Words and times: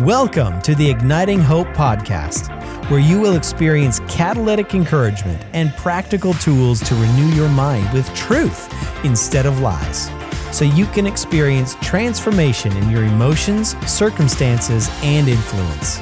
Welcome 0.00 0.60
to 0.60 0.74
the 0.74 0.90
Igniting 0.90 1.40
Hope 1.40 1.68
podcast, 1.68 2.50
where 2.90 3.00
you 3.00 3.18
will 3.18 3.34
experience 3.34 4.00
catalytic 4.00 4.74
encouragement 4.74 5.42
and 5.54 5.74
practical 5.76 6.34
tools 6.34 6.80
to 6.80 6.94
renew 6.96 7.28
your 7.28 7.48
mind 7.48 7.90
with 7.94 8.14
truth 8.14 8.70
instead 9.06 9.46
of 9.46 9.60
lies, 9.60 10.10
so 10.54 10.66
you 10.66 10.84
can 10.84 11.06
experience 11.06 11.76
transformation 11.76 12.76
in 12.76 12.90
your 12.90 13.04
emotions, 13.04 13.74
circumstances, 13.90 14.90
and 15.02 15.28
influence. 15.28 15.98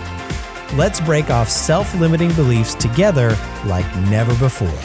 Let's 0.75 1.01
break 1.01 1.31
off 1.31 1.49
self 1.49 1.95
limiting 1.95 2.33
beliefs 2.33 2.75
together 2.75 3.39
like 3.65 3.87
never 4.09 4.37
before. 4.39 4.77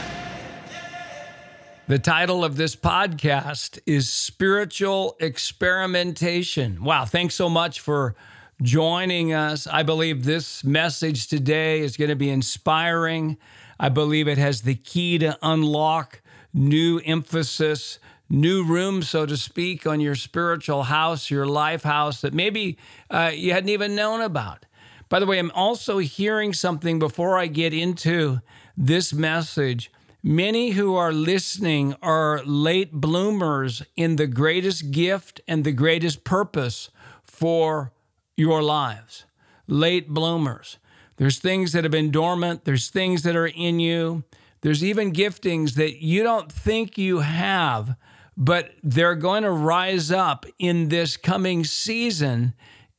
The 1.88 1.98
title 1.98 2.46
of 2.46 2.58
this 2.58 2.76
podcast 2.76 3.80
is 3.88 4.08
Spiritual 4.08 5.18
Experimentation. 5.20 6.84
Wow, 6.84 7.06
thanks 7.06 7.34
so 7.34 7.50
much 7.50 7.80
for 7.80 8.14
joining 8.62 9.34
us. 9.34 9.68
I 9.68 9.84
believe 9.84 10.26
this 10.26 10.64
message 10.64 11.28
today 11.28 11.80
is 11.80 11.96
going 11.96 12.10
to 12.10 12.16
be 12.16 12.30
inspiring. 12.30 13.38
I 13.80 13.90
believe 13.90 14.28
it 14.28 14.38
has 14.38 14.62
the 14.62 14.76
key 14.76 15.18
to 15.20 15.38
unlock 15.42 16.22
new 16.54 17.00
emphasis, 17.06 18.00
new 18.30 18.64
room, 18.64 19.02
so 19.02 19.26
to 19.26 19.38
speak, 19.38 19.88
on 19.88 20.02
your 20.02 20.16
spiritual 20.16 20.84
house, 20.84 21.32
your 21.32 21.46
life 21.46 21.84
house 21.84 22.22
that 22.22 22.34
maybe 22.34 22.78
uh, 23.10 23.32
you 23.34 23.54
hadn't 23.54 23.70
even 23.70 23.96
known 23.96 24.22
about. 24.22 24.66
By 25.08 25.20
the 25.20 25.26
way, 25.26 25.40
I'm 25.40 25.52
also 25.52 26.00
hearing 26.00 26.54
something 26.54 27.00
before 27.00 27.38
I 27.38 27.48
get 27.48 27.74
into 27.74 28.42
this 28.78 29.14
message. 29.14 29.92
Many 30.22 30.72
who 30.72 30.96
are 30.96 31.14
listening 31.14 31.96
are 32.02 32.44
late 32.44 32.92
bloomers 32.92 33.84
in 33.96 34.18
the 34.18 34.28
greatest 34.28 34.92
gift 34.92 35.40
and 35.48 35.64
the 35.64 35.72
greatest 35.72 36.26
purpose 36.26 36.90
for 37.24 37.94
your 38.40 38.64
lives. 38.64 39.26
Late 39.68 40.10
bloomers. 40.10 40.78
There's 41.18 41.38
things 41.38 41.74
that 41.74 41.84
have 41.84 41.92
been 41.92 42.12
dormant, 42.12 42.64
there's 42.64 42.90
things 42.90 43.24
that 43.24 43.36
are 43.36 43.48
in 43.48 43.80
you, 43.80 44.24
there's 44.62 44.84
even 44.84 45.14
giftings 45.14 45.74
that 45.74 46.02
you 46.02 46.24
don't 46.24 46.52
think 46.52 46.98
you 46.98 47.20
have, 47.20 47.96
but 48.38 48.72
they're 48.82 49.16
going 49.16 49.44
to 49.44 49.52
rise 49.52 50.12
up 50.12 50.46
in 50.58 50.88
this 50.88 51.18
coming 51.18 51.66
season 51.66 52.54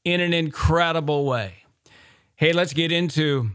in 0.05 0.20
an 0.20 0.34
incredible 0.34 1.25
way. 1.25 1.64
Hey, 2.36 2.53
let's 2.53 2.73
get 2.73 2.92
into 2.92 3.51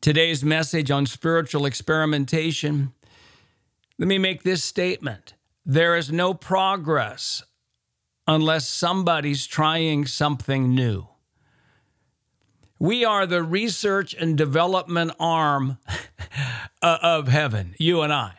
today's 0.00 0.44
message 0.44 0.90
on 0.90 1.06
spiritual 1.06 1.66
experimentation. 1.66 2.92
Let 3.98 4.08
me 4.08 4.18
make 4.18 4.42
this 4.42 4.64
statement 4.64 5.34
there 5.64 5.96
is 5.96 6.10
no 6.10 6.32
progress 6.32 7.42
unless 8.28 8.68
somebody's 8.68 9.46
trying 9.46 10.06
something 10.06 10.74
new. 10.74 11.08
We 12.78 13.04
are 13.04 13.26
the 13.26 13.42
research 13.42 14.14
and 14.14 14.36
development 14.36 15.12
arm 15.18 15.78
of 16.82 17.26
heaven, 17.26 17.74
you 17.78 18.02
and 18.02 18.12
I. 18.12 18.34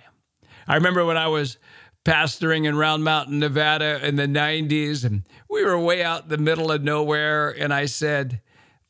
I 0.67 0.75
remember 0.75 1.03
when 1.03 1.17
I 1.17 1.27
was 1.27 1.57
pastoring 2.05 2.65
in 2.65 2.77
Round 2.77 3.03
Mountain, 3.03 3.39
Nevada 3.39 4.05
in 4.07 4.15
the 4.15 4.27
90s, 4.27 5.03
and 5.03 5.23
we 5.49 5.65
were 5.65 5.77
way 5.77 6.03
out 6.03 6.23
in 6.23 6.29
the 6.29 6.37
middle 6.37 6.71
of 6.71 6.83
nowhere. 6.83 7.49
And 7.49 7.73
I 7.73 7.85
said, 7.85 8.41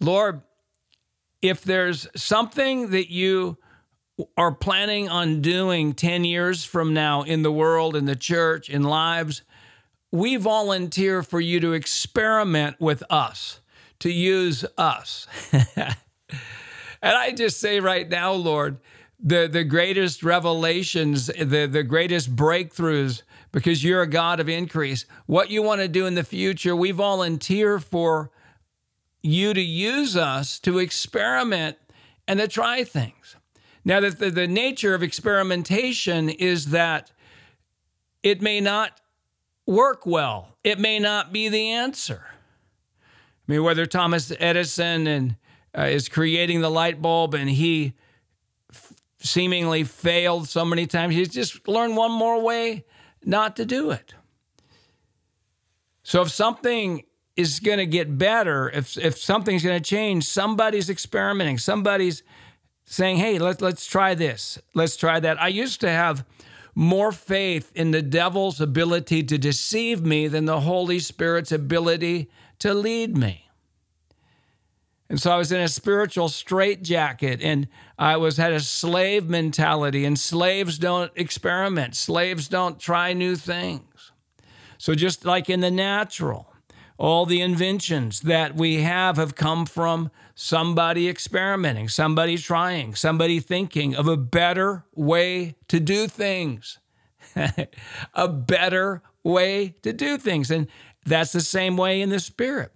Lord, 0.02 0.42
if 1.42 1.64
there's 1.64 2.08
something 2.16 2.92
that 2.92 3.10
you 3.10 3.58
are 4.36 4.52
planning 4.52 5.08
on 5.08 5.42
doing 5.42 5.94
10 5.94 6.26
years 6.26 6.66
from 6.66 6.94
now 6.94 7.24
in 7.24 7.42
the 7.42 7.52
world, 7.52 7.96
in 7.96 8.04
the 8.06 8.18
church, 8.18 8.70
in 8.70 8.84
lives, 8.84 9.44
we 10.12 10.36
volunteer 10.36 11.22
for 11.24 11.40
you 11.40 11.60
to 11.60 11.74
experiment 11.74 12.80
with 12.80 13.04
us, 13.10 13.60
to 14.00 14.12
use 14.12 14.66
us. 14.78 15.28
and 15.52 15.96
I 17.02 17.32
just 17.32 17.60
say 17.60 17.80
right 17.80 18.10
now, 18.10 18.34
Lord, 18.34 18.78
the, 19.20 19.48
the 19.52 19.64
greatest 19.64 20.24
revelations, 20.24 21.28
the, 21.28 21.68
the 21.68 21.84
greatest 21.84 22.36
breakthroughs, 22.36 23.22
because 23.52 23.84
you're 23.84 24.02
a 24.02 24.08
God 24.08 24.40
of 24.40 24.48
increase, 24.48 25.06
what 25.26 25.50
you 25.50 25.62
want 25.62 25.82
to 25.82 25.88
do 25.88 26.06
in 26.06 26.16
the 26.16 26.24
future, 26.24 26.76
we 26.76 26.92
volunteer 26.92 27.80
for 27.80 28.32
you 29.22 29.54
to 29.54 29.62
use 29.62 30.16
us 30.16 30.60
to 30.60 30.80
experiment 30.80 31.78
and 32.28 32.40
to 32.40 32.48
try 32.48 32.84
things. 32.84 33.36
Now, 33.84 34.00
the, 34.00 34.12
the, 34.12 34.30
the 34.30 34.48
nature 34.48 34.94
of 34.94 35.04
experimentation 35.04 36.30
is 36.30 36.68
that 36.68 37.12
it 38.24 38.42
may 38.42 38.62
not 38.62 39.00
work 39.70 40.06
well. 40.06 40.58
It 40.64 40.80
may 40.80 41.00
not 41.00 41.32
be 41.32 41.48
the 41.48 41.70
answer. 41.70 42.26
I 43.48 43.52
mean, 43.52 43.64
whether 43.64 43.86
Thomas 43.86 44.32
Edison 44.40 45.08
and 45.08 45.36
uh, 45.78 45.84
is 45.84 46.10
creating 46.10 46.62
the 46.62 46.70
light 46.70 47.02
bulb 47.02 47.36
and 47.36 47.50
he 47.50 47.94
f- 48.74 48.94
seemingly 49.20 49.84
failed 49.84 50.48
so 50.48 50.66
many 50.66 50.88
times, 50.88 51.14
he's 51.14 51.30
just 51.30 51.68
learned 51.68 51.96
one 51.96 52.12
more 52.12 52.42
way 52.42 52.86
not 53.24 53.56
to 53.58 53.66
do 53.66 53.92
it. 53.92 54.16
So 56.04 56.22
if 56.24 56.32
something 56.32 57.04
is 57.36 57.60
going 57.60 57.78
to 57.78 57.86
get 57.86 58.18
better, 58.18 58.70
if 58.72 58.98
if 58.98 59.18
something's 59.18 59.64
going 59.64 59.82
to 59.82 59.88
change, 59.88 60.26
somebody's 60.26 60.90
experimenting, 60.90 61.60
somebody's 61.60 62.24
saying, 62.86 63.18
"Hey, 63.18 63.38
let's 63.38 63.62
let's 63.62 63.86
try 63.86 64.16
this. 64.16 64.58
Let's 64.74 64.98
try 64.98 65.20
that." 65.20 65.40
I 65.40 65.50
used 65.50 65.80
to 65.82 65.90
have 65.90 66.26
more 66.76 67.12
faith 67.12 67.72
in 67.76 67.92
the 67.92 68.02
devil's 68.02 68.62
ability 68.62 69.24
to 69.24 69.38
deceive 69.38 70.02
me 70.02 70.28
than 70.28 70.46
the 70.46 70.62
Holy 70.62 71.00
Spirit's 71.00 71.52
ability 71.52 72.30
to 72.60 72.74
lead 72.74 73.18
me. 73.18 73.50
And 75.10 75.20
so 75.20 75.32
I 75.32 75.38
was 75.38 75.52
in 75.52 75.60
a 75.60 75.68
spiritual 75.68 76.30
straitjacket 76.30 77.42
and 77.42 77.68
I 77.98 78.18
was 78.18 78.38
had 78.38 78.54
a 78.54 78.60
slave 78.60 79.28
mentality 79.28 80.06
and 80.06 80.20
slaves 80.20 80.78
don't 80.78 81.12
experiment. 81.16 81.96
Slaves 81.96 82.48
don't 82.48 82.80
try 82.80 83.14
new 83.14 83.36
things. 83.36 84.12
So 84.78 84.94
just 84.94 85.26
like 85.26 85.50
in 85.50 85.62
the 85.62 85.72
natural, 85.72 86.49
all 87.00 87.26
the 87.26 87.40
inventions 87.40 88.20
that 88.22 88.56
we 88.56 88.82
have 88.82 89.16
have 89.16 89.34
come 89.34 89.66
from 89.66 90.12
somebody 90.36 91.08
experimenting, 91.08 91.88
somebody 91.88 92.38
trying, 92.38 92.94
somebody 92.94 93.40
thinking 93.40 93.96
of 93.96 94.06
a 94.06 94.18
better 94.18 94.84
way 94.94 95.56
to 95.70 95.80
do 95.80 96.08
things. 96.08 96.78
a 98.14 98.28
better 98.28 99.02
way 99.24 99.76
to 99.82 99.94
do 99.94 100.18
things. 100.18 100.52
And 100.52 100.68
that's 101.06 101.32
the 101.32 101.42
same 101.42 101.78
way 101.78 102.02
in 102.02 102.10
the 102.10 102.20
spirit. 102.20 102.74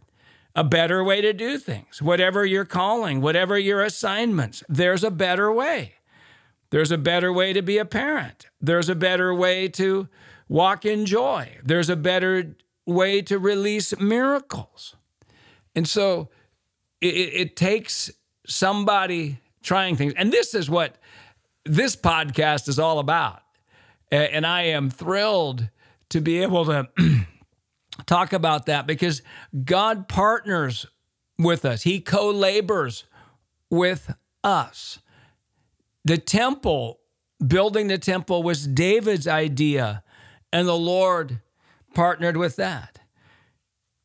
A 0.56 0.64
better 0.64 1.04
way 1.04 1.20
to 1.20 1.34
do 1.34 1.58
things. 1.58 2.02
Whatever 2.02 2.46
your 2.46 2.64
calling, 2.64 3.20
whatever 3.20 3.60
your 3.60 3.84
assignments, 3.84 4.64
there's 4.70 5.04
a 5.04 5.12
better 5.12 5.52
way. 5.52 5.96
There's 6.70 6.92
a 6.92 6.98
better 6.98 7.34
way 7.34 7.52
to 7.52 7.62
be 7.62 7.78
a 7.78 7.86
parent. 7.86 8.48
There's 8.62 8.88
a 8.88 8.96
better 8.96 9.34
way 9.34 9.68
to 9.70 10.08
walk 10.48 10.86
in 10.86 11.06
joy. 11.06 11.58
There's 11.64 11.90
a 11.90 11.96
better 11.96 12.56
way 12.86 13.22
to 13.22 13.40
release 13.40 13.98
miracles. 14.00 14.96
And 15.76 15.88
so 15.88 16.30
it, 17.02 17.08
it, 17.08 17.56
takes 17.56 18.12
somebody 18.46 19.40
trying 19.62 19.96
things. 19.96 20.14
And 20.16 20.32
this 20.32 20.54
is 20.54 20.70
what 20.70 20.98
this 21.66 21.96
podcast 21.96 22.68
is 22.68 22.80
all 22.80 23.00
about. 23.00 23.42
And 24.12 24.46
I 24.46 24.64
am 24.64 24.92
thrilled 24.92 25.70
to 26.10 26.22
be 26.22 26.44
able 26.44 26.66
to 26.66 26.88
talk 28.06 28.32
about 28.32 28.68
that 28.68 28.86
because 28.86 29.24
God 29.66 30.08
partners 30.08 30.86
with 31.40 31.66
us, 31.66 31.82
He 31.82 32.00
co 32.00 32.30
labors 32.30 33.06
with 33.72 34.14
us. 34.44 35.00
The 36.06 36.18
temple, 36.20 37.00
building 37.46 37.88
the 37.88 37.98
temple, 37.98 38.44
was 38.44 38.68
David's 38.68 39.28
idea, 39.28 40.04
and 40.52 40.68
the 40.68 40.78
Lord 40.78 41.40
partnered 41.94 42.38
with 42.38 42.56
that. 42.58 43.00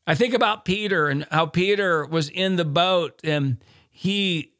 I 0.07 0.15
think 0.15 0.33
about 0.33 0.65
Peter 0.65 1.07
and 1.07 1.27
how 1.29 1.45
Peter 1.45 2.05
was 2.05 2.29
in 2.29 2.55
the 2.55 2.65
boat 2.65 3.19
and 3.23 3.57
he 3.91 4.53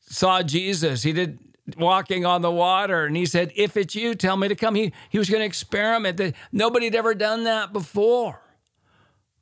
saw 0.00 0.42
Jesus. 0.42 1.02
He 1.02 1.12
did 1.12 1.38
walking 1.76 2.24
on 2.24 2.42
the 2.42 2.50
water 2.50 3.04
and 3.04 3.16
he 3.16 3.26
said, 3.26 3.52
If 3.56 3.76
it's 3.76 3.94
you, 3.94 4.14
tell 4.14 4.36
me 4.36 4.48
to 4.48 4.54
come. 4.54 4.74
He, 4.74 4.92
he 5.10 5.18
was 5.18 5.28
going 5.28 5.40
to 5.40 5.46
experiment 5.46 6.34
nobody 6.52 6.86
had 6.86 6.94
ever 6.94 7.14
done 7.14 7.44
that 7.44 7.72
before. 7.72 8.40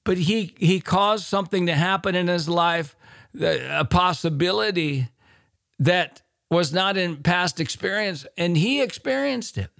But 0.04 0.18
he, 0.18 0.54
he 0.58 0.80
caused 0.80 1.24
something 1.24 1.66
to 1.66 1.74
happen 1.74 2.14
in 2.14 2.28
his 2.28 2.48
life, 2.48 2.96
a 3.40 3.84
possibility 3.84 5.08
that 5.78 6.22
was 6.50 6.72
not 6.72 6.96
in 6.96 7.16
past 7.16 7.60
experience, 7.60 8.26
and 8.36 8.56
he 8.56 8.82
experienced 8.82 9.58
it. 9.58 9.70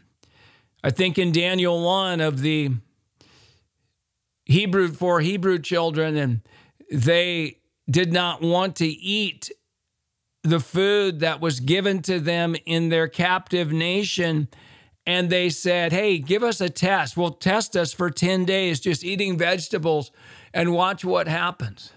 I 0.84 0.90
think 0.90 1.18
in 1.18 1.32
Daniel 1.32 1.84
1 1.84 2.20
of 2.20 2.40
the 2.40 2.70
Hebrew 4.52 4.88
four 4.92 5.20
Hebrew 5.20 5.58
children, 5.58 6.16
and 6.16 6.40
they 6.90 7.58
did 7.90 8.12
not 8.12 8.42
want 8.42 8.76
to 8.76 8.86
eat 8.86 9.50
the 10.42 10.60
food 10.60 11.20
that 11.20 11.40
was 11.40 11.60
given 11.60 12.02
to 12.02 12.20
them 12.20 12.56
in 12.66 12.88
their 12.88 13.08
captive 13.08 13.72
nation. 13.72 14.48
And 15.06 15.30
they 15.30 15.50
said, 15.50 15.92
Hey, 15.92 16.18
give 16.18 16.42
us 16.42 16.60
a 16.60 16.68
test. 16.68 17.16
We'll 17.16 17.30
test 17.30 17.76
us 17.76 17.92
for 17.92 18.10
10 18.10 18.44
days, 18.44 18.80
just 18.80 19.04
eating 19.04 19.38
vegetables 19.38 20.10
and 20.52 20.72
watch 20.72 21.04
what 21.04 21.28
happens. 21.28 21.92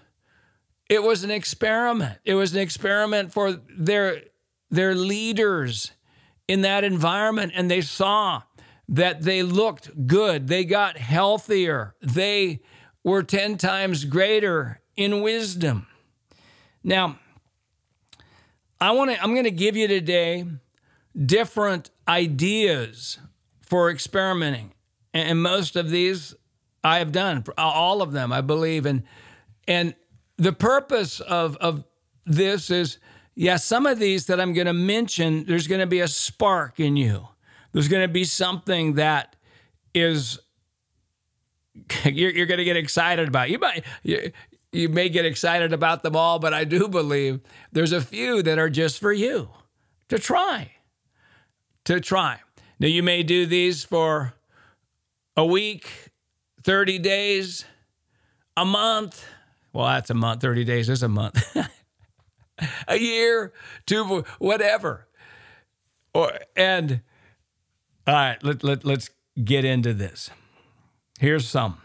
it 0.88 1.02
was 1.02 1.24
an 1.24 1.30
experiment. 1.30 2.18
It 2.24 2.34
was 2.34 2.54
an 2.54 2.60
experiment 2.60 3.32
for 3.32 3.60
their 3.76 4.22
their 4.70 4.94
leaders 4.94 5.92
in 6.48 6.62
that 6.62 6.82
environment 6.82 7.52
and 7.54 7.70
they 7.70 7.80
saw 7.80 8.42
that 8.88 9.22
they 9.22 9.42
looked 9.42 10.06
good. 10.06 10.48
They 10.48 10.64
got 10.64 10.96
healthier. 10.96 11.94
They 12.00 12.60
were 13.02 13.22
10 13.22 13.58
times 13.58 14.04
greater 14.04 14.80
in 14.96 15.22
wisdom. 15.22 15.86
Now, 16.82 17.18
I 18.80 18.92
want 18.92 19.10
to 19.10 19.22
I'm 19.22 19.32
going 19.32 19.44
to 19.44 19.50
give 19.50 19.76
you 19.76 19.88
today 19.88 20.44
different 21.16 21.90
ideas 22.06 23.18
for 23.62 23.90
experimenting. 23.90 24.72
And 25.14 25.42
most 25.42 25.76
of 25.76 25.90
these 25.90 26.34
I 26.84 26.98
have 26.98 27.10
done, 27.10 27.44
all 27.58 28.02
of 28.02 28.12
them, 28.12 28.32
I 28.32 28.42
believe. 28.42 28.86
And 28.86 29.02
and 29.66 29.94
the 30.36 30.52
purpose 30.52 31.20
of, 31.20 31.56
of 31.56 31.84
this 32.24 32.70
is, 32.70 32.98
yeah, 33.34 33.56
some 33.56 33.86
of 33.86 33.98
these 33.98 34.26
that 34.26 34.40
I'm 34.40 34.52
going 34.52 34.66
to 34.66 34.72
mention, 34.72 35.44
there's 35.46 35.66
going 35.66 35.80
to 35.80 35.86
be 35.86 36.00
a 36.00 36.08
spark 36.08 36.78
in 36.78 36.96
you. 36.96 37.28
There's 37.76 37.88
going 37.88 38.08
to 38.08 38.08
be 38.08 38.24
something 38.24 38.94
that 38.94 39.36
is 39.92 40.38
you're, 42.06 42.30
you're 42.30 42.46
going 42.46 42.56
to 42.56 42.64
get 42.64 42.78
excited 42.78 43.28
about. 43.28 43.50
You 43.50 43.58
might 43.58 43.84
you, 44.02 44.32
you 44.72 44.88
may 44.88 45.10
get 45.10 45.26
excited 45.26 45.74
about 45.74 46.02
them 46.02 46.16
all, 46.16 46.38
but 46.38 46.54
I 46.54 46.64
do 46.64 46.88
believe 46.88 47.40
there's 47.72 47.92
a 47.92 48.00
few 48.00 48.42
that 48.44 48.58
are 48.58 48.70
just 48.70 48.98
for 48.98 49.12
you 49.12 49.50
to 50.08 50.18
try. 50.18 50.70
To 51.84 52.00
try. 52.00 52.40
Now 52.80 52.88
you 52.88 53.02
may 53.02 53.22
do 53.22 53.44
these 53.44 53.84
for 53.84 54.32
a 55.36 55.44
week, 55.44 56.12
30 56.62 56.98
days, 57.00 57.66
a 58.56 58.64
month. 58.64 59.22
Well, 59.74 59.84
that's 59.88 60.08
a 60.08 60.14
month. 60.14 60.40
30 60.40 60.64
days 60.64 60.88
is 60.88 61.02
a 61.02 61.08
month. 61.08 61.54
a 62.88 62.96
year, 62.96 63.52
two, 63.84 64.24
whatever. 64.38 65.08
Or 66.14 66.32
and 66.56 67.02
all 68.06 68.14
right, 68.14 68.42
let, 68.42 68.62
let, 68.62 68.84
let's 68.84 69.10
get 69.42 69.64
into 69.64 69.92
this. 69.92 70.30
Here's 71.18 71.48
some. 71.48 71.78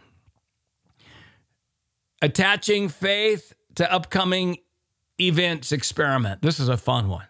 Attaching 2.22 2.90
faith 2.90 3.54
to 3.76 3.92
upcoming 3.92 4.58
events 5.20 5.72
experiment. 5.72 6.42
This 6.42 6.60
is 6.60 6.70
a 6.70 6.78
fun 6.78 7.10
one 7.10 7.26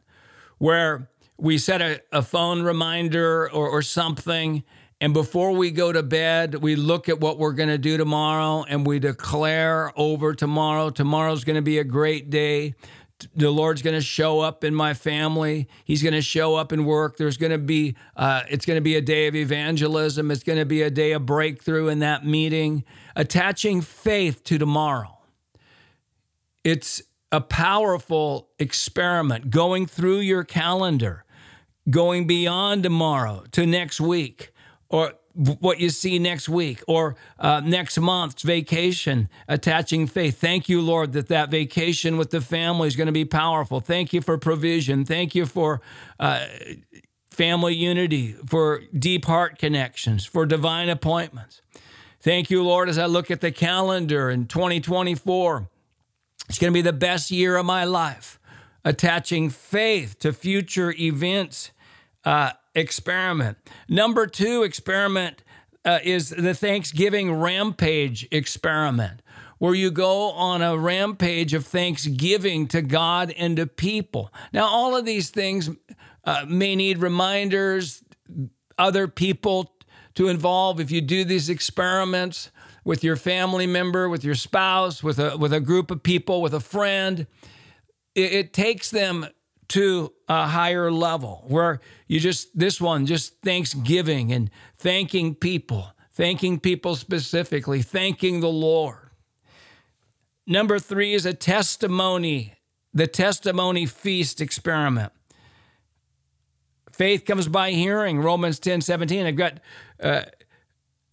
where 0.58 1.10
we 1.38 1.58
set 1.58 1.82
a, 1.82 2.02
a 2.12 2.22
phone 2.22 2.62
reminder 2.64 3.50
or, 3.52 3.70
or 3.70 3.82
something 3.82 4.64
and 5.02 5.16
before 5.16 5.54
we 5.54 5.72
go 5.72 5.92
to 5.92 6.04
bed, 6.04 6.54
we 6.62 6.76
look 6.76 7.10
at 7.10 7.20
what 7.20 7.40
we're 7.40 7.54
going 7.54 7.70
to 7.70 7.80
do 7.80 7.98
tomorrow 7.98 8.64
and 8.70 8.86
we 8.86 9.00
declare 9.00 9.92
over 9.96 10.36
tomorrow. 10.36 10.92
Tomorrow's 10.92 11.44
going 11.44 11.56
to 11.56 11.64
be 11.64 11.80
a 11.80 11.84
great 11.84 12.30
day. 12.30 12.76
The 13.36 13.52
Lord's 13.52 13.82
going 13.82 13.96
to 13.96 14.02
show 14.02 14.40
up 14.40 14.64
in 14.64 14.74
my 14.74 14.94
family. 14.94 15.68
He's 15.84 16.04
going 16.04 16.14
to 16.14 16.22
show 16.22 16.56
up 16.56 16.72
in 16.72 16.86
work. 16.86 17.18
There's 17.18 17.38
going 17.38 17.52
to 17.52 17.58
be, 17.58 17.96
uh, 18.16 18.44
it's 18.50 18.66
going 18.66 18.78
to 18.78 18.82
be 18.82 18.96
a 18.96 19.02
day 19.02 19.28
of 19.28 19.36
evangelism. 19.36 20.32
It's 20.32 20.44
going 20.44 20.60
to 20.60 20.66
be 20.66 20.82
a 20.82 20.90
day 20.90 21.12
of 21.12 21.26
breakthrough 21.26 21.88
in 21.88 22.00
that 22.00 22.26
meeting. 22.26 22.84
Attaching 23.16 23.82
faith 23.82 24.44
to 24.46 24.58
tomorrow. 24.58 25.20
It's 26.64 27.02
a 27.32 27.42
powerful 27.42 28.50
experiment 28.60 29.50
going 29.50 29.86
through 29.86 30.20
your 30.20 30.44
calendar, 30.44 31.24
going 31.90 32.28
beyond 32.28 32.84
tomorrow 32.84 33.46
to 33.52 33.66
next 33.66 34.02
week 34.02 34.52
or 34.90 35.14
what 35.34 35.80
you 35.80 35.90
see 35.90 36.20
next 36.20 36.50
week 36.50 36.84
or 36.88 37.16
uh, 37.40 37.62
next 37.62 37.98
month's 38.00 38.44
vacation, 38.44 39.30
attaching 39.48 40.08
faith. 40.08 40.40
Thank 40.40 40.68
you, 40.68 40.82
Lord, 40.82 41.14
that 41.14 41.28
that 41.30 41.50
vacation 41.50 42.18
with 42.18 42.32
the 42.32 42.42
family 42.42 42.88
is 42.88 42.96
going 42.96 43.08
to 43.08 43.14
be 43.14 43.26
powerful. 43.26 43.80
Thank 43.80 44.14
you 44.14 44.22
for 44.22 44.38
provision. 44.38 45.06
Thank 45.06 45.36
you 45.36 45.46
for 45.46 45.82
uh, 46.20 46.46
family 47.30 47.76
unity, 47.76 48.34
for 48.46 48.82
deep 48.98 49.26
heart 49.26 49.58
connections, 49.58 50.26
for 50.26 50.46
divine 50.46 50.90
appointments. 50.90 51.62
Thank 52.20 52.52
you, 52.52 52.64
Lord, 52.64 52.88
as 52.88 52.98
I 52.98 53.08
look 53.08 53.32
at 53.32 53.42
the 53.42 53.52
calendar 53.52 54.30
in 54.30 54.46
2024. 54.46 55.68
It's 56.50 56.60
going 56.60 56.72
to 56.72 56.78
be 56.78 56.82
the 56.82 56.94
best 56.94 57.32
year 57.32 57.56
of 57.56 57.66
my 57.66 57.86
life, 57.86 58.40
attaching 58.84 59.50
faith 59.50 60.20
to 60.20 60.34
future 60.34 60.94
events. 61.00 61.72
Uh, 62.26 62.52
experiment. 62.76 63.58
Number 63.90 64.28
two 64.28 64.64
experiment 64.64 65.44
uh, 65.84 66.00
is 66.04 66.30
the 66.30 66.54
Thanksgiving 66.54 67.34
rampage 67.34 68.28
experiment, 68.32 69.22
where 69.58 69.74
you 69.74 69.92
go 69.92 70.32
on 70.32 70.62
a 70.62 70.78
rampage 70.78 71.54
of 71.54 71.66
thanksgiving 71.66 72.68
to 72.68 72.82
God 72.82 73.34
and 73.38 73.58
to 73.58 73.68
people. 73.68 74.34
Now, 74.54 74.68
all 74.68 74.96
of 74.96 75.06
these 75.06 75.30
things 75.30 75.70
uh, 76.24 76.46
may 76.48 76.76
need 76.76 77.00
reminders, 77.00 78.04
other 78.78 79.08
people 79.08 79.74
to 80.16 80.28
involve. 80.28 80.80
If 80.80 80.92
you 80.92 81.02
do 81.02 81.24
these 81.24 81.50
experiments 81.50 82.52
with 82.84 83.04
your 83.04 83.16
family 83.16 83.68
member, 83.68 84.10
with 84.10 84.24
your 84.24 84.36
spouse, 84.36 85.04
with 85.04 85.20
a, 85.20 85.38
with 85.38 85.54
a 85.54 85.60
group 85.60 85.92
of 85.92 86.04
people, 86.04 86.42
with 86.42 86.54
a 86.54 86.60
friend, 86.60 87.28
it, 88.16 88.34
it 88.34 88.54
takes 88.54 88.90
them 88.90 89.28
to 89.72 90.12
a 90.28 90.48
higher 90.48 90.92
level 90.92 91.46
where 91.48 91.80
you 92.08 92.20
just, 92.20 92.58
this 92.58 92.82
one, 92.82 93.06
just 93.06 93.40
thanksgiving 93.42 94.34
and 94.34 94.50
thanking 94.78 95.34
people, 95.34 95.94
thanking 96.12 96.60
people 96.60 96.96
specifically, 96.98 97.82
thanking 97.82 98.42
the 98.42 98.50
Lord. 98.50 99.12
Number 100.46 100.78
three 100.78 101.14
is 101.14 101.26
a 101.26 101.34
testimony, 101.34 102.56
the 102.94 103.08
testimony 103.08 103.86
feast 103.86 104.42
experiment. 104.42 105.14
Faith 106.92 107.24
comes 107.24 107.48
by 107.48 107.72
hearing, 107.72 108.20
Romans 108.20 108.60
10 108.60 108.82
17. 108.82 109.26
I've 109.26 109.38
got 109.38 109.62
uh, 110.02 110.24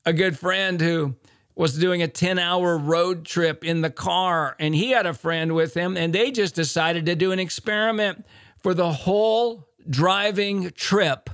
a 0.05 0.12
good 0.12 0.37
friend 0.37 0.81
who 0.81 1.14
was 1.55 1.78
doing 1.78 2.02
a 2.02 2.08
10 2.08 2.40
hour 2.40 2.76
road 2.76 3.25
trip 3.25 3.64
in 3.64 3.82
the 3.82 3.90
car, 3.90 4.56
and 4.58 4.75
he 4.75 4.90
had 4.90 5.06
a 5.06 5.14
friend 5.14 5.55
with 5.55 5.75
him, 5.75 5.96
and 5.96 6.12
they 6.12 6.32
just 6.32 6.56
decided 6.56 7.06
to 7.06 7.14
do 7.14 7.31
an 7.31 7.38
experiment 7.38 8.26
for 8.62 8.75
the 8.75 8.93
whole 8.93 9.69
driving 9.88 10.70
trip 10.70 11.31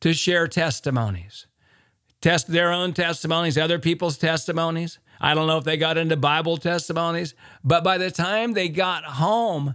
to 0.00 0.14
share 0.14 0.48
testimonies. 0.48 1.46
Test 2.20 2.48
their 2.48 2.72
own 2.72 2.92
testimonies, 2.92 3.56
other 3.56 3.78
people's 3.78 4.18
testimonies. 4.18 4.98
I 5.20 5.34
don't 5.34 5.46
know 5.46 5.58
if 5.58 5.64
they 5.64 5.76
got 5.76 5.98
into 5.98 6.16
Bible 6.16 6.56
testimonies, 6.56 7.34
but 7.62 7.84
by 7.84 7.98
the 7.98 8.10
time 8.10 8.52
they 8.52 8.68
got 8.68 9.04
home, 9.04 9.74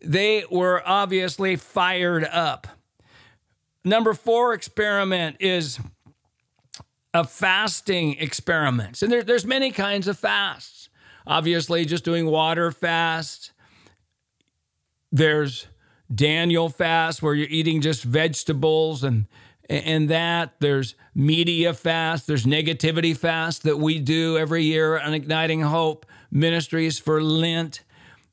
they 0.00 0.44
were 0.50 0.82
obviously 0.86 1.56
fired 1.56 2.24
up. 2.24 2.66
Number 3.84 4.14
four 4.14 4.52
experiment 4.52 5.36
is 5.40 5.78
a 7.14 7.24
fasting 7.24 8.16
experiment. 8.18 9.00
And 9.02 9.10
there, 9.10 9.22
there's 9.22 9.46
many 9.46 9.70
kinds 9.70 10.08
of 10.08 10.18
fasts. 10.18 10.88
Obviously, 11.26 11.84
just 11.84 12.04
doing 12.04 12.26
water 12.26 12.70
fast. 12.70 13.52
There's 15.10 15.66
Daniel 16.14 16.68
fast 16.68 17.22
where 17.22 17.34
you're 17.34 17.48
eating 17.48 17.80
just 17.80 18.04
vegetables 18.04 19.02
and 19.02 19.26
and 19.68 20.08
that. 20.10 20.54
There's 20.60 20.94
media 21.14 21.74
fast. 21.74 22.26
There's 22.26 22.44
negativity 22.44 23.16
fast 23.16 23.64
that 23.64 23.78
we 23.78 23.98
do 23.98 24.38
every 24.38 24.62
year 24.62 24.98
on 24.98 25.12
igniting 25.14 25.62
hope 25.62 26.06
ministries 26.30 26.98
for 26.98 27.22
lent. 27.22 27.82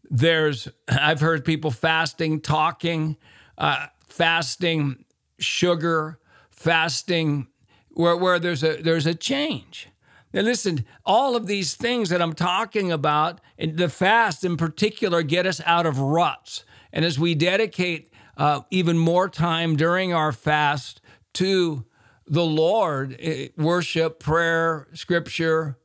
There's 0.10 0.68
i've 0.88 1.22
heard 1.22 1.46
people 1.46 1.72
fasting 1.72 2.42
talking 2.42 3.18
uh, 3.58 3.88
fasting 4.08 5.06
sugar 5.40 6.20
fasting 6.52 7.48
where, 7.92 8.16
where 8.16 8.40
there's 8.40 8.64
a 8.64 8.82
there's 8.82 9.06
a 9.06 9.16
change. 9.16 9.90
Now 10.34 10.42
listen 10.42 10.86
all 11.06 11.36
of 11.36 11.48
these 11.48 11.76
things 11.76 12.10
that 12.10 12.22
i'm 12.22 12.34
talking 12.34 12.92
about 12.92 13.40
the 13.58 13.90
fast 13.90 14.44
in 14.44 14.58
particular 14.58 15.22
get 15.22 15.46
us 15.46 15.62
out 15.66 15.86
of 15.86 16.00
ruts 16.00 16.64
and 16.94 17.04
as 17.04 17.20
we 17.20 17.36
dedicate 17.36 18.14
uh, 18.38 18.62
even 18.70 18.98
more 18.98 19.28
time 19.28 19.76
during 19.76 20.14
our 20.14 20.32
fast 20.32 21.02
to 21.34 21.86
the 22.26 22.46
Lord, 22.46 23.18
eh, 23.20 23.50
worship, 23.58 24.20
prayer, 24.20 24.88
scripture, 24.94 25.78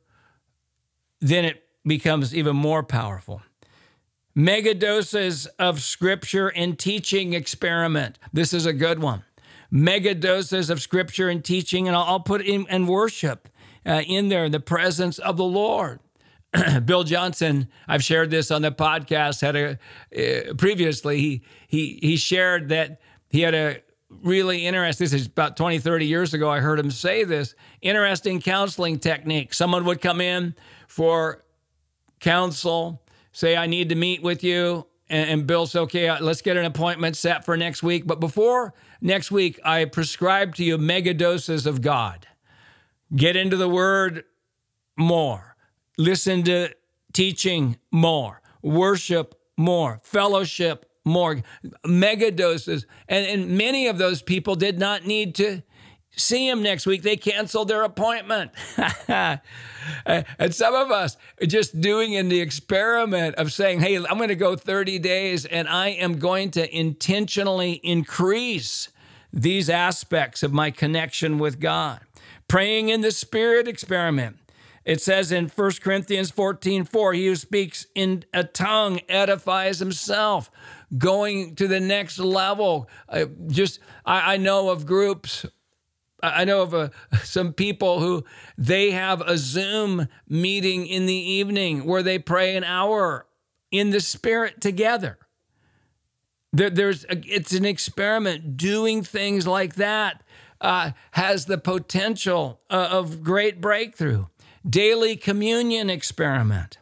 then 1.19 1.43
it 1.43 1.63
becomes 1.85 2.33
even 2.33 2.55
more 2.55 2.83
powerful. 2.83 3.41
Mega 4.35 4.73
doses 4.73 5.47
of 5.57 5.81
scripture 5.81 6.47
and 6.47 6.77
teaching 6.77 7.33
experiment. 7.33 8.17
This 8.31 8.53
is 8.53 8.65
a 8.65 8.73
good 8.73 8.99
one. 8.99 9.23
Mega 9.71 10.15
doses 10.15 10.69
of 10.69 10.81
scripture 10.81 11.27
and 11.27 11.43
teaching, 11.43 11.87
and 11.87 11.97
I'll 11.97 12.19
put 12.19 12.41
in 12.41 12.65
and 12.69 12.87
worship 12.87 13.49
uh, 13.85 14.01
in 14.07 14.29
there 14.29 14.45
in 14.45 14.51
the 14.51 14.59
presence 14.59 15.19
of 15.19 15.37
the 15.37 15.43
Lord. 15.43 15.99
Bill 16.85 17.03
Johnson, 17.03 17.67
I've 17.87 18.03
shared 18.03 18.31
this 18.31 18.51
on 18.51 18.61
the 18.61 18.71
podcast. 18.71 19.41
Had 19.41 19.55
a 19.55 20.49
uh, 20.49 20.53
previously 20.55 21.19
he 21.19 21.41
he 21.67 21.99
he 22.01 22.17
shared 22.17 22.69
that 22.69 22.99
he 23.29 23.41
had 23.41 23.53
a 23.53 23.81
really 24.09 24.65
interesting. 24.65 25.05
This 25.05 25.13
is 25.13 25.27
about 25.27 25.55
20, 25.55 25.79
30 25.79 26.05
years 26.05 26.33
ago. 26.33 26.49
I 26.49 26.59
heard 26.59 26.79
him 26.79 26.91
say 26.91 27.23
this 27.23 27.55
interesting 27.81 28.41
counseling 28.41 28.99
technique. 28.99 29.53
Someone 29.53 29.85
would 29.85 30.01
come 30.01 30.21
in 30.21 30.55
for 30.87 31.43
counsel, 32.19 33.01
say, 33.31 33.55
I 33.55 33.67
need 33.67 33.89
to 33.89 33.95
meet 33.95 34.21
with 34.21 34.43
you. 34.43 34.85
And, 35.09 35.29
and 35.29 35.47
Bill 35.47 35.65
said, 35.65 35.81
okay, 35.81 36.07
uh, 36.07 36.21
let's 36.21 36.41
get 36.41 36.57
an 36.57 36.65
appointment 36.65 37.17
set 37.17 37.45
for 37.45 37.57
next 37.57 37.81
week. 37.81 38.05
But 38.05 38.19
before 38.19 38.73
next 39.01 39.31
week, 39.31 39.59
I 39.63 39.85
prescribe 39.85 40.55
to 40.55 40.63
you 40.63 40.77
mega 40.77 41.13
doses 41.13 41.65
of 41.65 41.81
God. 41.81 42.27
Get 43.15 43.35
into 43.35 43.57
the 43.57 43.69
word 43.69 44.25
more, 44.95 45.48
listen 45.99 46.41
to 46.43 46.69
teaching 47.13 47.77
more, 47.91 48.41
worship 48.61 49.35
more, 49.57 49.99
fellowship 50.01 50.85
more, 51.05 51.43
mega 51.85 52.31
doses. 52.31 52.85
And, 53.07 53.25
and 53.27 53.57
many 53.57 53.87
of 53.87 53.97
those 53.97 54.21
people 54.21 54.55
did 54.55 54.79
not 54.79 55.05
need 55.05 55.35
to 55.35 55.61
see 56.11 56.47
him 56.47 56.63
next 56.63 56.85
week. 56.85 57.03
They 57.03 57.17
canceled 57.17 57.67
their 57.67 57.83
appointment. 57.83 58.51
and 59.07 59.41
some 60.51 60.73
of 60.73 60.91
us 60.91 61.17
are 61.41 61.47
just 61.47 61.79
doing 61.81 62.13
in 62.13 62.29
the 62.29 62.39
experiment 62.39 63.35
of 63.35 63.51
saying, 63.51 63.81
hey, 63.81 63.97
I'm 63.97 64.17
going 64.17 64.29
to 64.29 64.35
go 64.35 64.55
30 64.55 64.99
days 64.99 65.45
and 65.45 65.67
I 65.67 65.89
am 65.89 66.17
going 66.19 66.51
to 66.51 66.77
intentionally 66.77 67.73
increase 67.83 68.89
these 69.31 69.69
aspects 69.69 70.43
of 70.43 70.53
my 70.53 70.71
connection 70.71 71.37
with 71.37 71.59
God. 71.59 71.99
Praying 72.47 72.89
in 72.89 73.01
the 73.01 73.11
Spirit 73.11 73.67
experiment. 73.67 74.38
It 74.89 75.01
says 75.01 75.31
in 75.31 75.49
1 75.49 75.71
Corinthians 75.83 76.31
14 76.31 76.83
4, 76.83 77.13
he 77.13 77.27
who 77.27 77.35
speaks 77.35 77.85
in 77.93 78.25
a 78.33 78.43
tongue 78.43 78.99
edifies 79.07 79.77
himself. 79.77 80.49
Going 80.97 81.55
to 81.57 81.67
the 81.67 81.79
next 81.79 82.17
level. 82.17 82.89
I 83.07 83.25
just, 83.47 83.79
I, 84.03 84.33
I 84.33 84.37
know 84.37 84.69
of 84.69 84.87
groups 84.87 85.45
I 86.23 86.43
know 86.43 86.63
of 86.63 86.73
a, 86.73 86.91
some 87.23 87.53
people 87.53 87.99
who 87.99 88.25
they 88.57 88.89
have 88.89 89.21
a 89.21 89.37
Zoom 89.37 90.07
meeting 90.27 90.87
in 90.87 91.05
the 91.05 91.13
evening 91.13 91.85
where 91.85 92.01
they 92.01 92.17
pray 92.17 92.55
an 92.55 92.63
hour 92.63 93.27
in 93.69 93.91
the 93.91 94.01
spirit 94.01 94.59
together. 94.59 95.19
There, 96.51 96.71
there's 96.71 97.05
a, 97.05 97.21
it's 97.25 97.53
an 97.53 97.63
experiment. 97.63 98.57
Doing 98.57 99.03
things 99.03 99.45
like 99.45 99.75
that 99.75 100.23
uh, 100.59 100.91
has 101.11 101.45
the 101.45 101.59
potential 101.59 102.59
uh, 102.71 102.89
of 102.91 103.23
great 103.23 103.61
breakthrough. 103.61 104.25
Daily 104.69 105.15
communion 105.15 105.89
experiment, 105.89 106.77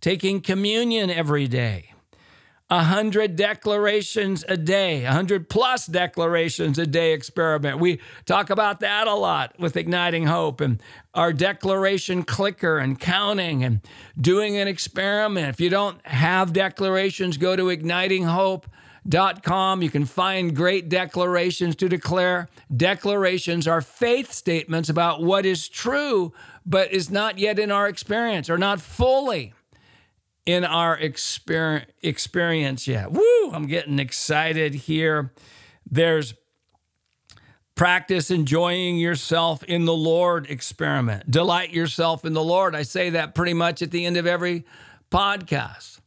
taking 0.00 0.40
communion 0.40 1.10
every 1.10 1.48
day. 1.48 1.88
100 2.68 3.34
declarations 3.36 4.44
a 4.48 4.56
day, 4.56 5.04
100 5.04 5.50
plus 5.50 5.86
declarations 5.86 6.78
a 6.78 6.86
day 6.86 7.12
experiment. 7.12 7.78
We 7.78 8.00
talk 8.24 8.48
about 8.48 8.80
that 8.80 9.06
a 9.06 9.14
lot 9.14 9.54
with 9.58 9.76
Igniting 9.76 10.26
Hope 10.26 10.62
and 10.62 10.82
our 11.14 11.34
declaration 11.34 12.22
clicker 12.22 12.78
and 12.78 12.98
counting 12.98 13.62
and 13.62 13.82
doing 14.18 14.56
an 14.56 14.68
experiment. 14.68 15.48
If 15.48 15.60
you 15.60 15.68
don't 15.68 16.00
have 16.06 16.54
declarations, 16.54 17.36
go 17.36 17.56
to 17.56 17.64
ignitinghope.com. 17.64 19.82
You 19.82 19.90
can 19.90 20.06
find 20.06 20.56
great 20.56 20.88
declarations 20.88 21.76
to 21.76 21.90
declare. 21.90 22.48
Declarations 22.74 23.68
are 23.68 23.82
faith 23.82 24.32
statements 24.32 24.88
about 24.88 25.22
what 25.22 25.44
is 25.44 25.68
true, 25.68 26.32
but 26.64 26.92
is 26.92 27.10
not 27.10 27.38
yet 27.38 27.58
in 27.58 27.70
our 27.70 27.88
experience 27.88 28.48
or 28.48 28.58
not 28.58 28.80
fully 28.80 29.54
in 30.46 30.64
our 30.64 30.98
exper- 30.98 31.84
experience 32.02 32.86
yet. 32.88 33.12
Woo, 33.12 33.50
I'm 33.52 33.66
getting 33.66 33.98
excited 33.98 34.74
here. 34.74 35.32
There's 35.88 36.34
practice 37.74 38.30
enjoying 38.30 38.96
yourself 38.98 39.62
in 39.64 39.84
the 39.84 39.94
Lord 39.94 40.46
experiment. 40.50 41.30
Delight 41.30 41.70
yourself 41.70 42.24
in 42.24 42.32
the 42.32 42.42
Lord. 42.42 42.74
I 42.74 42.82
say 42.82 43.10
that 43.10 43.34
pretty 43.34 43.54
much 43.54 43.82
at 43.82 43.90
the 43.90 44.04
end 44.04 44.16
of 44.16 44.26
every 44.26 44.64
podcast. 45.10 46.00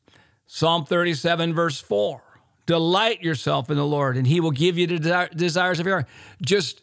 Psalm 0.45 0.85
37, 0.85 1.53
verse 1.53 1.81
4. 1.81 2.21
Delight 2.65 3.21
yourself 3.21 3.69
in 3.69 3.77
the 3.77 3.85
Lord, 3.85 4.17
and 4.17 4.25
he 4.25 4.39
will 4.39 4.51
give 4.51 4.77
you 4.77 4.87
the 4.87 5.29
desires 5.35 5.79
of 5.79 5.85
your 5.85 5.97
heart. 5.97 6.09
Just 6.41 6.81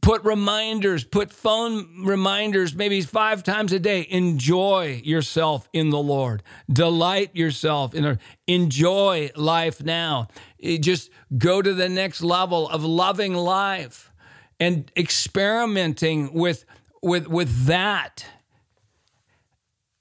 Put 0.00 0.24
reminders, 0.24 1.04
put 1.04 1.32
phone 1.32 2.04
reminders 2.04 2.74
maybe 2.74 3.00
five 3.00 3.42
times 3.42 3.72
a 3.72 3.78
day. 3.78 4.06
Enjoy 4.10 5.00
yourself 5.04 5.68
in 5.72 5.90
the 5.90 5.98
Lord. 5.98 6.42
Delight 6.70 7.34
yourself 7.34 7.94
in 7.94 8.04
the 8.04 8.18
enjoy 8.46 9.30
life 9.34 9.82
now. 9.82 10.28
Eh, 10.62 10.78
just 10.78 11.10
go 11.36 11.62
to 11.62 11.74
the 11.74 11.88
next 11.88 12.22
level 12.22 12.68
of 12.68 12.84
loving 12.84 13.34
life 13.34 14.12
and 14.60 14.90
experimenting 14.96 16.32
with 16.32 16.64
with 17.02 17.28
with 17.28 17.66
that 17.66 18.26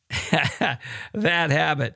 that 1.14 1.52
habit 1.52 1.96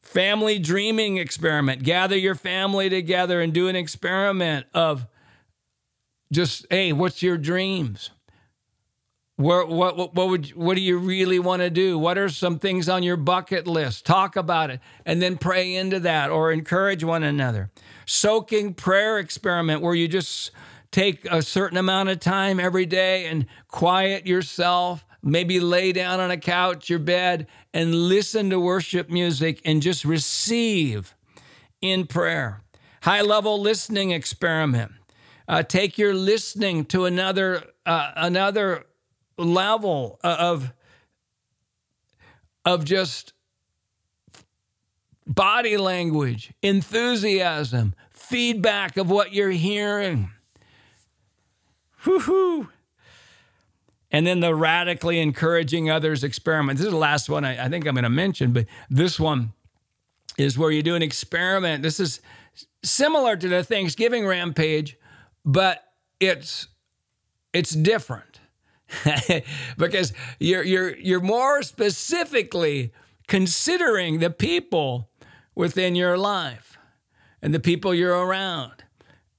family 0.00 0.58
dreaming 0.58 1.18
experiment 1.18 1.82
gather 1.82 2.16
your 2.16 2.34
family 2.34 2.88
together 2.88 3.40
and 3.40 3.52
do 3.52 3.68
an 3.68 3.76
experiment 3.76 4.66
of 4.72 5.06
just 6.32 6.66
hey, 6.70 6.92
what's 6.92 7.22
your 7.22 7.38
dreams? 7.38 8.10
What, 9.36 9.70
what, 9.70 10.14
what 10.14 10.28
would 10.28 10.48
what 10.50 10.74
do 10.74 10.82
you 10.82 10.98
really 10.98 11.38
want 11.38 11.62
to 11.62 11.70
do? 11.70 11.98
What 11.98 12.18
are 12.18 12.28
some 12.28 12.58
things 12.58 12.90
on 12.90 13.02
your 13.02 13.16
bucket 13.16 13.66
list? 13.66 14.04
Talk 14.04 14.36
about 14.36 14.68
it 14.68 14.80
and 15.06 15.22
then 15.22 15.38
pray 15.38 15.74
into 15.74 15.98
that 16.00 16.30
or 16.30 16.52
encourage 16.52 17.02
one 17.02 17.22
another. 17.22 17.70
Soaking 18.04 18.74
prayer 18.74 19.18
experiment 19.18 19.80
where 19.80 19.94
you 19.94 20.08
just 20.08 20.50
take 20.90 21.24
a 21.24 21.40
certain 21.40 21.78
amount 21.78 22.10
of 22.10 22.20
time 22.20 22.60
every 22.60 22.84
day 22.84 23.24
and 23.26 23.46
quiet 23.68 24.26
yourself, 24.26 25.06
maybe 25.22 25.58
lay 25.58 25.92
down 25.92 26.20
on 26.20 26.30
a 26.30 26.36
couch, 26.36 26.90
your 26.90 26.98
bed, 26.98 27.46
and 27.72 27.94
listen 27.94 28.50
to 28.50 28.60
worship 28.60 29.08
music 29.08 29.62
and 29.64 29.80
just 29.80 30.04
receive 30.04 31.14
in 31.80 32.06
prayer. 32.06 32.60
High 33.04 33.22
level 33.22 33.58
listening 33.58 34.10
experiment 34.10 34.92
uh, 35.50 35.64
take 35.64 35.98
your 35.98 36.14
listening 36.14 36.84
to 36.84 37.06
another 37.06 37.64
uh, 37.84 38.12
another 38.14 38.84
level 39.36 40.20
of 40.22 40.72
of 42.64 42.84
just 42.84 43.32
body 45.26 45.76
language, 45.76 46.52
enthusiasm, 46.62 47.96
feedback 48.10 48.96
of 48.96 49.10
what 49.10 49.32
you're 49.32 49.50
hearing. 49.50 50.30
Whoo-hoo. 52.06 52.68
And 54.12 54.26
then 54.26 54.38
the 54.38 54.54
radically 54.54 55.18
encouraging 55.20 55.90
others 55.90 56.22
experiment. 56.22 56.78
This 56.78 56.86
is 56.86 56.92
the 56.92 56.98
last 56.98 57.28
one 57.28 57.44
I, 57.44 57.66
I 57.66 57.68
think 57.68 57.86
I'm 57.86 57.94
going 57.94 58.04
to 58.04 58.08
mention, 58.08 58.52
but 58.52 58.66
this 58.88 59.18
one 59.18 59.52
is 60.38 60.56
where 60.56 60.70
you 60.70 60.82
do 60.82 60.94
an 60.94 61.02
experiment. 61.02 61.82
This 61.82 61.98
is 61.98 62.20
similar 62.84 63.36
to 63.36 63.48
the 63.48 63.64
Thanksgiving 63.64 64.26
rampage, 64.26 64.96
but 65.44 65.84
it's 66.18 66.68
it's 67.52 67.70
different 67.70 68.40
because 69.78 70.12
you're 70.38 70.62
you're 70.62 70.96
you're 70.96 71.20
more 71.20 71.62
specifically 71.62 72.92
considering 73.26 74.18
the 74.18 74.30
people 74.30 75.08
within 75.54 75.94
your 75.94 76.18
life 76.18 76.78
and 77.42 77.54
the 77.54 77.60
people 77.60 77.94
you're 77.94 78.26
around 78.26 78.84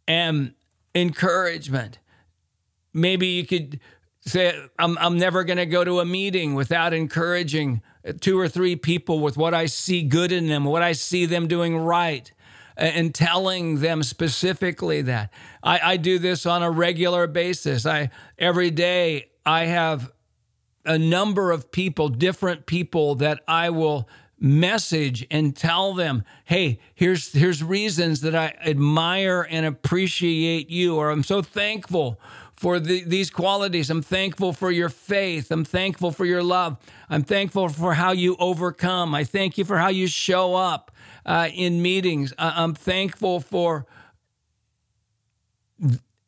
and 0.08 0.54
encouragement. 0.96 2.00
Maybe 2.94 3.28
you 3.28 3.46
could 3.46 3.80
say, 4.22 4.58
I'm, 4.78 4.98
I'm 4.98 5.18
never 5.18 5.44
going 5.44 5.58
to 5.58 5.66
go 5.66 5.84
to 5.84 6.00
a 6.00 6.06
meeting 6.06 6.54
without 6.54 6.94
encouraging 6.94 7.82
two 8.20 8.40
or 8.40 8.48
three 8.48 8.76
people 8.76 9.20
with 9.20 9.38
what 9.38 9.54
I 9.54 9.66
see 9.66 10.04
good 10.04 10.32
in 10.32 10.48
them, 10.48 10.64
what 10.64 10.82
I 10.82 10.92
see 10.92 11.26
them 11.26 11.48
doing 11.48 11.78
right 11.78 12.32
and 12.78 13.14
telling 13.14 13.80
them 13.80 14.04
specifically 14.04 15.02
that. 15.04 15.32
I, 15.64 15.80
I 15.84 15.98
do 15.98 16.20
this 16.20 16.46
on 16.46 16.64
a 16.64 16.72
regular 16.72 17.28
basis. 17.28 17.86
I 17.86 18.10
every 18.38 18.72
day 18.72 19.30
I 19.46 19.66
have 19.66 20.12
a 20.86 20.98
number 20.98 21.52
of 21.52 21.72
people, 21.72 22.10
different 22.10 22.66
people 22.66 23.16
that 23.16 23.42
I 23.48 23.70
will 23.70 24.10
message 24.40 25.26
and 25.30 25.56
tell 25.56 25.94
them, 25.94 26.24
hey, 26.46 26.80
here's 26.96 27.32
here's 27.32 27.64
reasons 27.64 28.22
that 28.22 28.36
I 28.36 28.56
admire 28.66 29.48
and 29.48 29.66
appreciate 29.66 30.70
you, 30.70 30.96
or 30.96 31.12
I'm 31.12 31.24
so 31.24 31.42
thankful 31.42 32.20
for 32.62 32.80
the, 32.80 33.04
these 33.04 33.32
qualities. 33.32 33.90
I'm 33.90 34.04
thankful 34.04 34.54
for 34.54 34.70
your 34.70 34.90
faith. 34.90 35.50
I'm 35.50 35.66
thankful 35.66 36.12
for 36.12 36.26
your 36.26 36.44
love. 36.44 36.78
I'm 37.10 37.24
thankful 37.24 37.70
for 37.70 37.96
how 37.96 38.12
you 38.12 38.36
overcome. 38.38 39.16
I 39.16 39.24
thank 39.24 39.58
you 39.58 39.66
for 39.66 39.80
how 39.80 39.88
you 39.88 40.06
show 40.06 40.54
up 40.54 40.92
uh, 41.26 41.50
in 41.52 41.82
meetings. 41.82 42.34
I- 42.38 42.62
I'm 42.64 42.76
thankful 42.76 43.40
for 43.40 43.88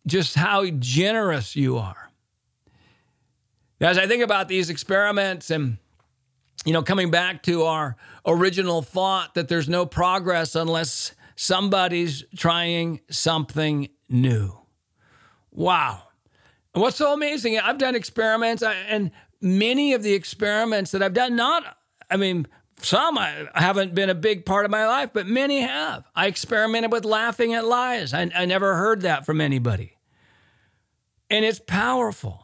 just 0.08 0.34
how 0.34 0.66
generous 0.80 1.56
you 1.56 1.78
are. 1.78 2.10
As 3.80 4.00
I 4.00 4.08
think 4.08 4.24
about 4.24 4.48
these 4.48 4.72
experiments 4.72 5.52
and 5.52 5.78
you 6.66 6.74
know, 6.74 6.82
coming 6.82 7.12
back 7.12 7.44
to 7.44 7.62
our 7.66 7.96
original 8.26 8.82
thought 8.82 9.36
that 9.36 9.50
there's 9.50 9.70
no 9.70 9.86
progress 9.86 10.56
unless 10.56 11.14
somebody's 11.36 12.24
trying 12.36 13.02
something 13.12 13.90
new. 14.10 14.58
Wow. 15.52 16.04
And 16.74 16.82
what's 16.82 16.98
so 16.98 17.14
amazing, 17.14 17.60
I've 17.60 17.78
done 17.78 17.96
experiments, 17.96 18.64
and 18.64 19.12
many 19.42 19.94
of 19.94 20.02
the 20.02 20.14
experiments 20.14 20.92
that 20.92 21.04
I've 21.04 21.14
done, 21.14 21.36
not, 21.36 21.78
I 22.10 22.18
mean, 22.18 22.48
some 22.82 23.18
I 23.18 23.48
haven't 23.54 23.96
been 23.96 24.10
a 24.10 24.16
big 24.16 24.46
part 24.46 24.66
of 24.66 24.72
my 24.72 24.88
life, 24.88 25.12
but 25.14 25.28
many 25.28 25.62
have. 25.62 26.06
I 26.16 26.28
experimented 26.28 26.92
with 26.92 27.06
laughing 27.06 27.54
at 27.54 27.66
lies. 27.66 28.14
I, 28.14 28.30
I 28.36 28.46
never 28.46 28.76
heard 28.76 29.02
that 29.02 29.26
from 29.26 29.40
anybody. 29.40 29.98
And 31.30 31.46
it's 31.46 31.60
powerful. 31.60 32.40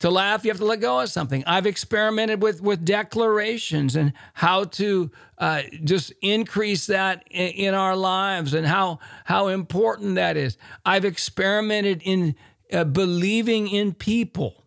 To 0.00 0.10
laugh, 0.10 0.44
you 0.44 0.50
have 0.50 0.58
to 0.58 0.64
let 0.64 0.80
go 0.80 1.00
of 1.00 1.08
something. 1.08 1.44
I've 1.46 1.66
experimented 1.66 2.42
with, 2.42 2.60
with 2.60 2.84
declarations 2.84 3.96
and 3.96 4.12
how 4.34 4.64
to 4.64 5.10
uh, 5.38 5.62
just 5.82 6.12
increase 6.20 6.86
that 6.88 7.24
in, 7.30 7.48
in, 7.48 7.74
our 7.74 7.96
lives 7.96 8.52
and 8.52 8.66
how, 8.66 8.98
how 9.24 9.48
important 9.48 10.16
that 10.16 10.36
is. 10.36 10.58
I've 10.84 11.04
experimented 11.04 12.02
in 12.04 12.34
uh, 12.72 12.84
believing 12.84 13.68
in 13.68 13.94
people. 13.94 14.64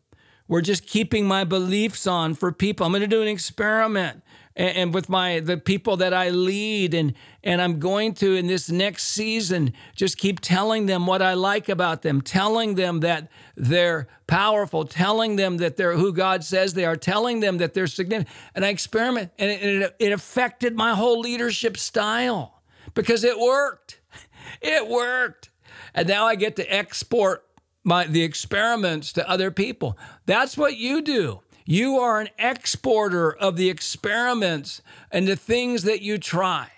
We're 0.48 0.62
just 0.62 0.86
keeping 0.86 1.26
my 1.26 1.44
beliefs 1.44 2.08
on 2.08 2.34
for 2.34 2.52
people. 2.52 2.86
I'm 2.86 2.92
going 2.92 3.02
to 3.02 3.08
do 3.08 3.22
an 3.22 3.28
experiment 3.28 4.24
and, 4.58 4.78
and 4.78 4.94
with 4.94 5.08
my 5.08 5.40
the 5.40 5.58
people 5.58 5.96
that 5.98 6.14
I 6.14 6.30
lead 6.30 6.94
and 6.94 7.14
and 7.44 7.62
I'm 7.62 7.80
going 7.80 8.14
to 8.16 8.36
in 8.36 8.48
this 8.48 8.70
next 8.70 9.04
season 9.06 9.72
just 9.96 10.18
keep 10.18 10.42
telling 10.42 10.88
them 10.88 11.06
what 11.06 11.22
I 11.22 11.36
like 11.36 11.70
about 11.70 12.02
them, 12.02 12.22
telling 12.22 12.76
them 12.76 13.00
that 13.02 13.30
they're 13.56 14.08
powerful, 14.26 14.84
telling 14.86 15.38
them 15.38 15.58
that 15.58 15.78
they're 15.78 15.96
who 15.96 16.12
God 16.12 16.44
says 16.44 16.74
they 16.74 16.86
are, 16.86 16.98
telling 16.98 17.40
them 17.40 17.60
that 17.60 17.74
they're 17.74 17.88
significant. 17.88 18.36
And 18.56 18.66
I 18.66 18.70
experiment 18.70 19.32
and 19.38 19.50
it, 19.50 19.64
it, 19.64 19.96
it 20.00 20.12
affected 20.12 20.76
my 20.76 20.94
whole 20.94 21.20
leadership 21.20 21.78
style 21.78 22.62
because 22.94 23.24
it 23.24 23.40
worked. 23.40 24.00
It 24.62 24.88
worked. 24.88 25.50
And 25.94 26.08
now 26.08 26.26
I 26.26 26.36
get 26.36 26.56
to 26.56 26.64
export 26.74 27.47
my 27.88 28.06
the 28.06 28.24
experiments 28.24 29.12
to 29.14 29.28
other 29.28 29.50
people. 29.50 29.98
That's 30.26 30.58
what 30.58 30.78
you 30.78 31.02
do. 31.02 31.42
You 31.66 31.98
are 31.98 32.20
an 32.20 32.30
exporter 32.38 33.32
of 33.32 33.58
the 33.58 33.70
experiments 33.70 34.82
and 35.12 35.28
the 35.28 35.36
things 35.36 35.84
that 35.84 36.02
you 36.02 36.18
try. 36.18 36.70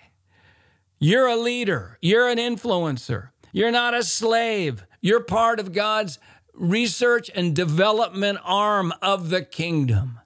You're 0.98 1.28
a 1.28 1.36
leader, 1.36 1.98
you're 2.00 2.28
an 2.28 2.38
influencer, 2.38 3.30
you're 3.52 3.70
not 3.70 3.94
a 3.94 4.02
slave. 4.02 4.84
You're 5.00 5.20
part 5.20 5.60
of 5.60 5.72
God's 5.72 6.18
research 6.54 7.30
and 7.34 7.56
development 7.56 8.38
arm 8.44 8.92
of 9.00 9.30
the 9.30 9.42
kingdom. 9.42 10.20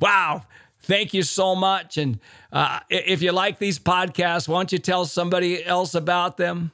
Wow. 0.00 0.44
Thank 0.80 1.14
you 1.14 1.22
so 1.22 1.54
much. 1.54 1.96
And 1.96 2.18
uh, 2.50 2.80
if 2.88 3.22
you 3.22 3.32
like 3.32 3.58
these 3.58 3.78
podcasts, 3.78 4.48
why 4.48 4.58
don't 4.58 4.72
you 4.72 4.78
tell 4.78 5.04
somebody 5.04 5.64
else 5.64 5.94
about 5.94 6.38
them? 6.38 6.72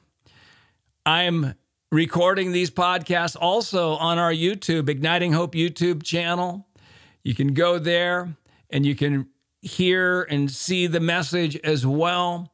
I'm 1.04 1.54
recording 1.90 2.52
these 2.52 2.70
podcasts 2.70 3.36
also 3.38 3.92
on 3.92 4.18
our 4.18 4.32
YouTube, 4.32 4.88
Igniting 4.88 5.32
Hope 5.32 5.54
YouTube 5.54 6.02
channel. 6.02 6.66
You 7.22 7.34
can 7.34 7.54
go 7.54 7.78
there 7.78 8.36
and 8.70 8.84
you 8.84 8.94
can 8.94 9.28
hear 9.62 10.22
and 10.22 10.50
see 10.50 10.86
the 10.86 11.00
message 11.00 11.56
as 11.64 11.86
well. 11.86 12.52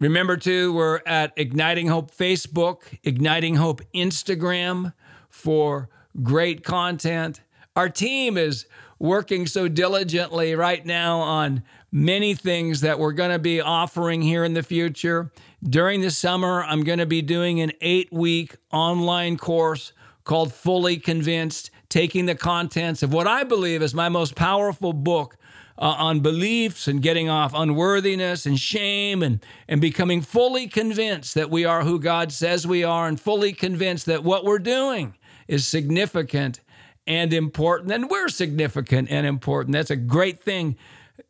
Remember, 0.00 0.36
too, 0.36 0.72
we're 0.72 1.00
at 1.06 1.32
Igniting 1.36 1.88
Hope 1.88 2.14
Facebook, 2.14 2.82
Igniting 3.02 3.56
Hope 3.56 3.82
Instagram 3.94 4.92
for 5.28 5.88
great 6.22 6.64
content. 6.64 7.40
Our 7.74 7.88
team 7.88 8.38
is 8.38 8.66
working 8.98 9.46
so 9.46 9.68
diligently 9.68 10.54
right 10.54 10.84
now 10.84 11.18
on 11.18 11.62
many 11.92 12.34
things 12.34 12.80
that 12.80 12.98
we're 12.98 13.12
going 13.12 13.30
to 13.30 13.38
be 13.38 13.60
offering 13.60 14.22
here 14.22 14.44
in 14.44 14.54
the 14.54 14.62
future. 14.62 15.30
During 15.68 16.00
the 16.00 16.12
summer, 16.12 16.62
I'm 16.62 16.84
going 16.84 17.00
to 17.00 17.06
be 17.06 17.22
doing 17.22 17.60
an 17.60 17.72
eight 17.80 18.12
week 18.12 18.54
online 18.72 19.36
course 19.36 19.92
called 20.22 20.52
Fully 20.52 20.96
Convinced 20.96 21.72
taking 21.88 22.26
the 22.26 22.36
contents 22.36 23.02
of 23.02 23.12
what 23.12 23.26
I 23.26 23.42
believe 23.42 23.82
is 23.82 23.92
my 23.92 24.08
most 24.08 24.36
powerful 24.36 24.92
book 24.92 25.36
uh, 25.76 25.96
on 25.98 26.20
beliefs 26.20 26.86
and 26.86 27.02
getting 27.02 27.28
off 27.28 27.52
unworthiness 27.52 28.46
and 28.46 28.60
shame 28.60 29.24
and, 29.24 29.44
and 29.66 29.80
becoming 29.80 30.22
fully 30.22 30.68
convinced 30.68 31.34
that 31.34 31.50
we 31.50 31.64
are 31.64 31.82
who 31.82 31.98
God 31.98 32.30
says 32.30 32.64
we 32.64 32.84
are 32.84 33.08
and 33.08 33.20
fully 33.20 33.52
convinced 33.52 34.06
that 34.06 34.22
what 34.22 34.44
we're 34.44 34.60
doing 34.60 35.16
is 35.48 35.66
significant 35.66 36.60
and 37.08 37.32
important. 37.32 37.90
And 37.90 38.08
we're 38.08 38.28
significant 38.28 39.10
and 39.10 39.26
important. 39.26 39.72
That's 39.72 39.90
a 39.90 39.96
great 39.96 40.40
thing. 40.40 40.76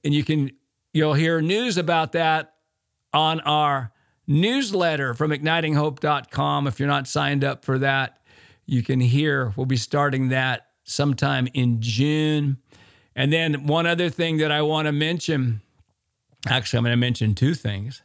And 0.04 0.12
you 0.12 0.24
can, 0.24 0.50
you'll 0.92 1.14
hear 1.14 1.40
news 1.40 1.78
about 1.78 2.12
that 2.12 2.52
on 3.14 3.40
our 3.40 3.92
newsletter 4.26 5.14
from 5.14 5.30
ignitinghope.com 5.30 6.66
if 6.66 6.78
you're 6.78 6.88
not 6.88 7.06
signed 7.06 7.44
up 7.44 7.64
for 7.64 7.78
that 7.78 8.18
you 8.66 8.82
can 8.82 9.00
hear. 9.00 9.52
We'll 9.56 9.66
be 9.66 9.76
starting 9.76 10.28
that 10.28 10.66
sometime 10.84 11.48
in 11.54 11.80
June. 11.80 12.58
And 13.14 13.32
then 13.32 13.66
one 13.66 13.86
other 13.86 14.10
thing 14.10 14.38
that 14.38 14.52
I 14.52 14.62
want 14.62 14.86
to 14.86 14.92
mention 14.92 15.62
actually, 16.48 16.78
I'm 16.78 16.84
going 16.84 16.92
to 16.92 16.96
mention 16.96 17.34
two 17.34 17.54
things. 17.54 18.02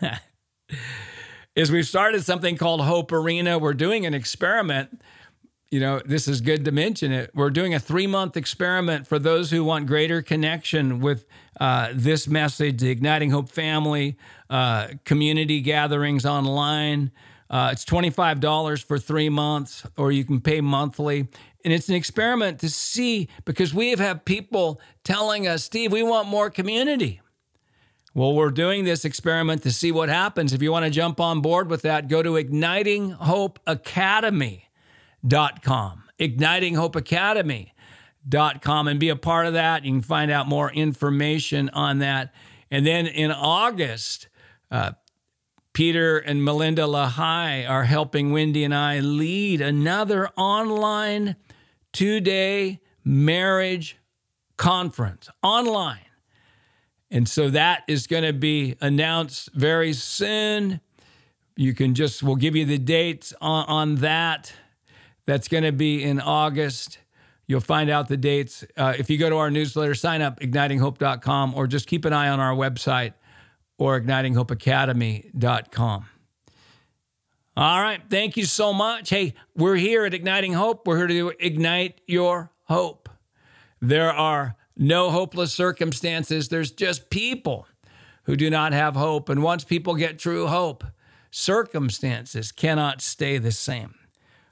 is 1.54 1.72
we've 1.72 1.86
started 1.86 2.22
something 2.24 2.56
called 2.56 2.82
Hope 2.82 3.12
Arena. 3.12 3.58
We're 3.58 3.74
doing 3.74 4.04
an 4.04 4.14
experiment. 4.14 5.00
You 5.70 5.80
know, 5.80 6.00
this 6.02 6.28
is 6.28 6.40
good 6.40 6.64
to 6.64 6.72
mention 6.72 7.12
it. 7.12 7.30
We're 7.34 7.50
doing 7.50 7.74
a 7.74 7.78
three 7.78 8.06
month 8.06 8.38
experiment 8.38 9.06
for 9.06 9.18
those 9.18 9.50
who 9.50 9.62
want 9.62 9.86
greater 9.86 10.22
connection 10.22 10.98
with 11.00 11.26
uh, 11.60 11.90
this 11.92 12.26
message, 12.26 12.80
the 12.80 12.88
Igniting 12.88 13.30
Hope 13.30 13.50
family, 13.50 14.16
uh, 14.48 14.88
community 15.04 15.60
gatherings 15.60 16.24
online. 16.24 17.12
Uh, 17.50 17.68
it's 17.72 17.84
$25 17.84 18.82
for 18.82 18.98
three 18.98 19.28
months, 19.28 19.86
or 19.98 20.10
you 20.10 20.24
can 20.24 20.40
pay 20.40 20.62
monthly. 20.62 21.28
And 21.64 21.74
it's 21.74 21.90
an 21.90 21.94
experiment 21.94 22.60
to 22.60 22.70
see 22.70 23.28
because 23.44 23.74
we 23.74 23.90
have 23.90 23.98
had 23.98 24.24
people 24.24 24.80
telling 25.04 25.46
us, 25.46 25.64
Steve, 25.64 25.92
we 25.92 26.02
want 26.02 26.28
more 26.28 26.48
community. 26.48 27.20
Well, 28.14 28.32
we're 28.32 28.50
doing 28.50 28.84
this 28.84 29.04
experiment 29.04 29.62
to 29.64 29.70
see 29.70 29.92
what 29.92 30.08
happens. 30.08 30.54
If 30.54 30.62
you 30.62 30.72
want 30.72 30.86
to 30.86 30.90
jump 30.90 31.20
on 31.20 31.42
board 31.42 31.68
with 31.68 31.82
that, 31.82 32.08
go 32.08 32.22
to 32.22 32.36
ignitinghopeacademy.com. 35.24 36.04
Ignitinghopeacademy.com 36.18 38.88
and 38.88 39.00
be 39.00 39.08
a 39.08 39.16
part 39.16 39.46
of 39.46 39.54
that. 39.54 39.84
You 39.84 39.92
can 39.92 40.02
find 40.02 40.30
out 40.30 40.46
more 40.48 40.70
information 40.72 41.70
on 41.70 42.00
that. 42.00 42.34
And 42.70 42.86
then 42.86 43.06
in 43.06 43.30
August, 43.30 44.28
uh, 44.70 44.92
Peter 45.72 46.18
and 46.18 46.44
Melinda 46.44 46.82
LaHaye 46.82 47.66
are 47.68 47.84
helping 47.84 48.32
Wendy 48.32 48.64
and 48.64 48.74
I 48.74 49.00
lead 49.00 49.60
another 49.60 50.28
online 50.36 51.36
two 51.92 52.20
day 52.20 52.80
marriage 53.04 53.98
conference 54.56 55.28
online. 55.42 56.00
And 57.10 57.28
so 57.28 57.50
that 57.50 57.82
is 57.88 58.06
going 58.06 58.24
to 58.24 58.34
be 58.34 58.76
announced 58.80 59.50
very 59.54 59.94
soon. 59.94 60.80
You 61.56 61.74
can 61.74 61.94
just, 61.94 62.22
we'll 62.22 62.36
give 62.36 62.54
you 62.54 62.66
the 62.66 62.78
dates 62.78 63.32
on, 63.40 63.64
on 63.66 63.94
that. 63.96 64.52
That's 65.28 65.46
going 65.46 65.62
to 65.64 65.72
be 65.72 66.02
in 66.02 66.20
August. 66.20 66.98
You'll 67.46 67.60
find 67.60 67.90
out 67.90 68.08
the 68.08 68.16
dates. 68.16 68.64
Uh, 68.78 68.94
if 68.98 69.10
you 69.10 69.18
go 69.18 69.28
to 69.28 69.36
our 69.36 69.50
newsletter, 69.50 69.94
sign 69.94 70.22
up, 70.22 70.40
ignitinghope.com, 70.40 71.54
or 71.54 71.66
just 71.66 71.86
keep 71.86 72.06
an 72.06 72.14
eye 72.14 72.30
on 72.30 72.40
our 72.40 72.54
website 72.54 73.12
or 73.76 74.00
ignitinghopeacademy.com. 74.00 76.06
All 77.58 77.82
right. 77.82 78.00
Thank 78.08 78.38
you 78.38 78.46
so 78.46 78.72
much. 78.72 79.10
Hey, 79.10 79.34
we're 79.54 79.76
here 79.76 80.06
at 80.06 80.14
Igniting 80.14 80.54
Hope. 80.54 80.86
We're 80.86 80.96
here 80.96 81.08
to 81.08 81.34
ignite 81.38 82.00
your 82.06 82.50
hope. 82.64 83.10
There 83.82 84.10
are 84.10 84.56
no 84.78 85.10
hopeless 85.10 85.52
circumstances, 85.52 86.48
there's 86.48 86.70
just 86.70 87.10
people 87.10 87.66
who 88.22 88.34
do 88.34 88.48
not 88.48 88.72
have 88.72 88.96
hope. 88.96 89.28
And 89.28 89.42
once 89.42 89.62
people 89.62 89.94
get 89.94 90.18
true 90.18 90.46
hope, 90.46 90.84
circumstances 91.30 92.50
cannot 92.50 93.02
stay 93.02 93.36
the 93.36 93.52
same. 93.52 93.97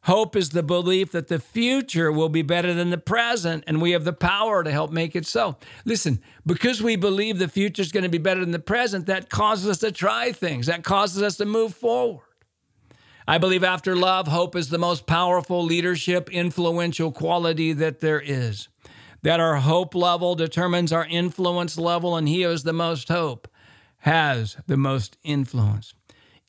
Hope 0.07 0.37
is 0.37 0.51
the 0.51 0.62
belief 0.62 1.11
that 1.11 1.27
the 1.27 1.40
future 1.40 2.12
will 2.12 2.29
be 2.29 2.42
better 2.42 2.73
than 2.73 2.90
the 2.90 2.97
present, 2.97 3.64
and 3.66 3.83
we 3.83 3.90
have 3.90 4.05
the 4.05 4.12
power 4.12 4.62
to 4.62 4.71
help 4.71 4.92
make 4.92 5.16
it 5.16 5.27
so. 5.27 5.57
Listen, 5.85 6.23
because 6.47 6.81
we 6.81 6.95
believe 6.95 7.40
the 7.40 7.49
future 7.49 7.83
is 7.83 7.90
going 7.90 8.05
to 8.05 8.09
be 8.09 8.16
better 8.16 8.38
than 8.38 8.53
the 8.53 8.61
present, 8.61 9.07
that 9.07 9.29
causes 9.31 9.69
us 9.69 9.79
to 9.79 9.90
try 9.90 10.31
things, 10.31 10.69
that 10.69 10.85
causes 10.85 11.23
us 11.25 11.37
to 11.38 11.45
move 11.45 11.75
forward. 11.75 12.23
I 13.27 13.38
believe 13.38 13.64
after 13.64 13.97
love, 13.97 14.29
hope 14.29 14.55
is 14.55 14.69
the 14.69 14.79
most 14.79 15.07
powerful 15.07 15.64
leadership, 15.64 16.31
influential 16.31 17.11
quality 17.11 17.73
that 17.73 17.99
there 17.99 18.21
is. 18.21 18.69
That 19.23 19.40
our 19.40 19.57
hope 19.57 19.92
level 19.92 20.37
determines 20.37 20.92
our 20.92 21.07
influence 21.07 21.77
level, 21.79 22.16
and 22.16 22.29
he 22.29 22.42
who 22.42 22.51
has 22.51 22.62
the 22.62 22.73
most 22.73 23.09
hope 23.09 23.49
has 23.99 24.57
the 24.69 24.77
most 24.77 25.19
influence. 25.25 25.95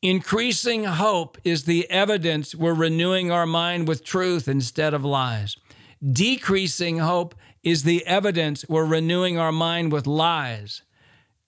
Increasing 0.02 0.84
hope 0.84 1.38
is 1.42 1.64
the 1.64 1.90
evidence 1.90 2.54
we're 2.54 2.74
renewing 2.74 3.32
our 3.32 3.46
mind 3.46 3.88
with 3.88 4.04
truth 4.04 4.46
instead 4.46 4.94
of 4.94 5.04
lies. 5.04 5.56
Decreasing 6.00 6.98
hope 6.98 7.34
is 7.64 7.82
the 7.82 8.06
evidence 8.06 8.64
we're 8.68 8.84
renewing 8.84 9.38
our 9.38 9.50
mind 9.50 9.90
with 9.90 10.06
lies 10.06 10.82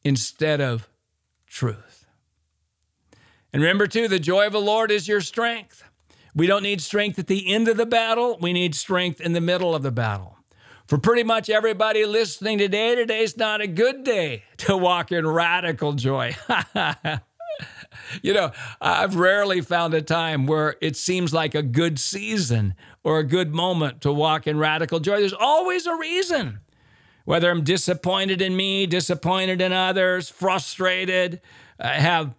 instead 0.02 0.60
of 0.60 0.88
truth. 1.46 2.06
And 3.52 3.62
remember, 3.62 3.86
too, 3.86 4.08
the 4.08 4.18
joy 4.18 4.46
of 4.46 4.52
the 4.52 4.60
Lord 4.60 4.90
is 4.90 5.06
your 5.06 5.20
strength. 5.20 5.84
We 6.34 6.48
don't 6.48 6.64
need 6.64 6.80
strength 6.80 7.20
at 7.20 7.28
the 7.28 7.52
end 7.52 7.68
of 7.68 7.76
the 7.76 7.86
battle, 7.86 8.36
we 8.40 8.52
need 8.52 8.74
strength 8.74 9.20
in 9.20 9.32
the 9.32 9.40
middle 9.40 9.76
of 9.76 9.82
the 9.82 9.92
battle. 9.92 10.36
For 10.88 10.98
pretty 10.98 11.22
much 11.22 11.48
everybody 11.48 12.04
listening 12.04 12.58
today, 12.58 12.96
today's 12.96 13.36
not 13.36 13.60
a 13.60 13.68
good 13.68 14.02
day 14.02 14.42
to 14.58 14.76
walk 14.76 15.12
in 15.12 15.24
radical 15.24 15.92
joy. 15.92 16.34
you 18.22 18.32
know, 18.32 18.52
I've 18.80 19.16
rarely 19.16 19.60
found 19.60 19.94
a 19.94 20.02
time 20.02 20.46
where 20.46 20.76
it 20.80 20.96
seems 20.96 21.32
like 21.32 21.54
a 21.54 21.62
good 21.62 21.98
season 21.98 22.74
or 23.02 23.18
a 23.18 23.24
good 23.24 23.54
moment 23.54 24.00
to 24.02 24.12
walk 24.12 24.46
in 24.46 24.58
radical 24.58 25.00
joy. 25.00 25.20
There's 25.20 25.32
always 25.32 25.86
a 25.86 25.96
reason. 25.96 26.60
Whether 27.24 27.50
I'm 27.50 27.62
disappointed 27.62 28.42
in 28.42 28.56
me, 28.56 28.86
disappointed 28.86 29.60
in 29.60 29.72
others, 29.72 30.28
frustrated, 30.28 31.40
uh, 31.78 31.88
have 31.88 32.34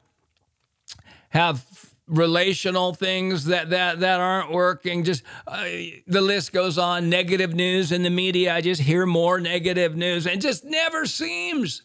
have 1.29 1.65
relational 2.07 2.93
things 2.93 3.45
that 3.45 3.69
that 3.69 4.01
that 4.01 4.19
aren't 4.19 4.51
working 4.51 5.03
just 5.03 5.23
uh, 5.47 5.63
the 6.07 6.19
list 6.19 6.51
goes 6.51 6.77
on 6.77 7.09
negative 7.09 7.53
news 7.53 7.89
in 7.89 8.03
the 8.03 8.09
media 8.09 8.53
i 8.53 8.59
just 8.59 8.81
hear 8.81 9.05
more 9.05 9.39
negative 9.39 9.95
news 9.95 10.27
and 10.27 10.41
just 10.41 10.65
never 10.65 11.05
seems 11.05 11.83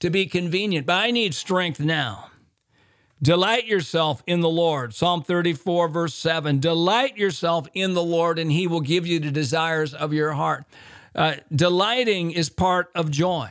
to 0.00 0.08
be 0.08 0.24
convenient 0.24 0.86
but 0.86 0.94
i 0.94 1.10
need 1.10 1.34
strength 1.34 1.80
now 1.80 2.30
delight 3.20 3.66
yourself 3.66 4.22
in 4.26 4.40
the 4.40 4.48
lord 4.48 4.94
psalm 4.94 5.22
34 5.22 5.88
verse 5.88 6.14
7 6.14 6.58
delight 6.58 7.16
yourself 7.16 7.66
in 7.74 7.94
the 7.94 8.02
lord 8.02 8.38
and 8.38 8.52
he 8.52 8.66
will 8.66 8.80
give 8.80 9.06
you 9.06 9.18
the 9.18 9.30
desires 9.30 9.92
of 9.94 10.12
your 10.12 10.32
heart 10.32 10.64
uh, 11.14 11.34
delighting 11.52 12.30
is 12.30 12.48
part 12.48 12.90
of 12.94 13.10
joy 13.10 13.50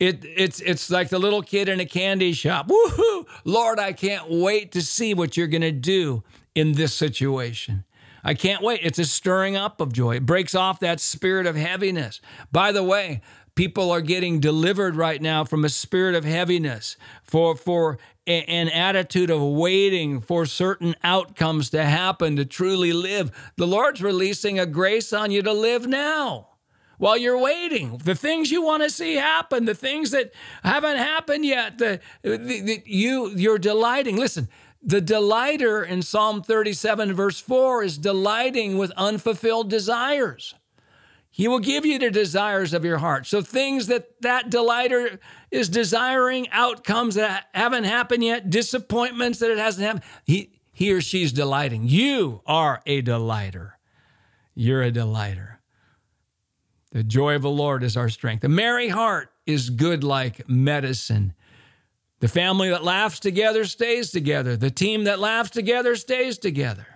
it, 0.00 0.24
it's 0.24 0.60
it's 0.60 0.90
like 0.90 1.08
the 1.08 1.18
little 1.18 1.42
kid 1.42 1.68
in 1.68 1.80
a 1.80 1.86
candy 1.86 2.32
shop. 2.32 2.68
Woohoo! 2.68 3.26
Lord, 3.44 3.78
I 3.78 3.92
can't 3.92 4.28
wait 4.28 4.72
to 4.72 4.82
see 4.82 5.14
what 5.14 5.36
you're 5.36 5.46
going 5.46 5.62
to 5.62 5.72
do 5.72 6.24
in 6.54 6.72
this 6.72 6.94
situation. 6.94 7.84
I 8.24 8.34
can't 8.34 8.62
wait. 8.62 8.80
It's 8.82 8.98
a 8.98 9.04
stirring 9.04 9.54
up 9.54 9.80
of 9.80 9.92
joy. 9.92 10.16
It 10.16 10.26
breaks 10.26 10.54
off 10.54 10.80
that 10.80 10.98
spirit 10.98 11.46
of 11.46 11.56
heaviness. 11.56 12.20
By 12.50 12.72
the 12.72 12.82
way, 12.82 13.20
people 13.54 13.90
are 13.90 14.00
getting 14.00 14.40
delivered 14.40 14.96
right 14.96 15.20
now 15.20 15.44
from 15.44 15.64
a 15.64 15.68
spirit 15.68 16.14
of 16.14 16.24
heaviness 16.24 16.96
for 17.22 17.56
for 17.56 17.98
a, 18.26 18.42
an 18.44 18.68
attitude 18.68 19.30
of 19.30 19.42
waiting 19.42 20.20
for 20.20 20.46
certain 20.46 20.94
outcomes 21.04 21.70
to 21.70 21.84
happen 21.84 22.36
to 22.36 22.44
truly 22.44 22.92
live. 22.92 23.30
The 23.56 23.66
Lord's 23.66 24.02
releasing 24.02 24.58
a 24.58 24.66
grace 24.66 25.12
on 25.12 25.30
you 25.30 25.42
to 25.42 25.52
live 25.52 25.86
now 25.86 26.48
while 26.98 27.16
you're 27.16 27.38
waiting. 27.38 27.98
The 27.98 28.14
things 28.14 28.50
you 28.50 28.62
want 28.62 28.82
to 28.82 28.90
see 28.90 29.14
happen, 29.14 29.64
the 29.64 29.74
things 29.74 30.10
that 30.12 30.32
haven't 30.62 30.96
happened 30.96 31.44
yet, 31.44 31.78
the, 31.78 32.00
the, 32.22 32.36
the, 32.36 32.82
you 32.86 33.30
you're 33.30 33.58
delighting. 33.58 34.16
Listen, 34.16 34.48
the 34.82 35.00
delighter 35.00 35.82
in 35.82 36.02
Psalm 36.02 36.42
37 36.42 37.14
verse 37.14 37.40
4 37.40 37.82
is 37.82 37.98
delighting 37.98 38.78
with 38.78 38.90
unfulfilled 38.92 39.70
desires. 39.70 40.54
He 41.36 41.48
will 41.48 41.58
give 41.58 41.84
you 41.84 41.98
the 41.98 42.12
desires 42.12 42.72
of 42.72 42.84
your 42.84 42.98
heart. 42.98 43.26
So 43.26 43.42
things 43.42 43.88
that 43.88 44.20
that 44.20 44.50
delighter 44.50 45.18
is 45.50 45.68
desiring, 45.68 46.48
outcomes 46.52 47.16
that 47.16 47.46
haven't 47.52 47.82
happened 47.82 48.22
yet, 48.22 48.50
disappointments 48.50 49.40
that 49.40 49.50
it 49.50 49.58
hasn't 49.58 49.84
happened, 49.84 50.04
he 50.22 50.60
he 50.70 50.92
or 50.92 51.00
she's 51.00 51.32
delighting. 51.32 51.88
You 51.88 52.40
are 52.46 52.82
a 52.86 53.00
delighter. 53.00 53.80
You're 54.54 54.82
a 54.82 54.92
delighter. 54.92 55.58
The 56.92 57.02
joy 57.02 57.34
of 57.34 57.42
the 57.42 57.50
Lord 57.50 57.82
is 57.82 57.96
our 57.96 58.08
strength. 58.08 58.44
A 58.44 58.48
merry 58.48 58.90
heart 58.90 59.32
is 59.44 59.70
good 59.70 60.04
like 60.04 60.48
medicine. 60.48 61.32
The 62.20 62.28
family 62.28 62.70
that 62.70 62.84
laughs 62.84 63.18
together 63.18 63.64
stays 63.64 64.12
together. 64.12 64.56
The 64.56 64.70
team 64.70 65.02
that 65.02 65.18
laughs 65.18 65.50
together 65.50 65.96
stays 65.96 66.38
together. 66.38 66.86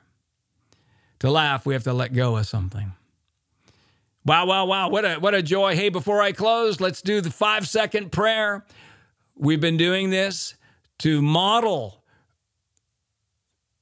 To 1.18 1.28
laugh, 1.28 1.66
we 1.66 1.74
have 1.74 1.82
to 1.82 1.92
let 1.92 2.12
go 2.14 2.36
of 2.36 2.46
something. 2.46 2.92
Wow, 4.28 4.44
wow, 4.44 4.66
wow. 4.66 4.90
What 4.90 5.06
a, 5.06 5.14
what 5.14 5.34
a 5.34 5.42
joy. 5.42 5.74
Hey, 5.74 5.88
before 5.88 6.20
I 6.20 6.32
close, 6.32 6.82
let's 6.82 7.00
do 7.00 7.22
the 7.22 7.30
five 7.30 7.66
second 7.66 8.12
prayer. 8.12 8.66
We've 9.34 9.60
been 9.60 9.78
doing 9.78 10.10
this 10.10 10.54
to 10.98 11.22
model 11.22 12.04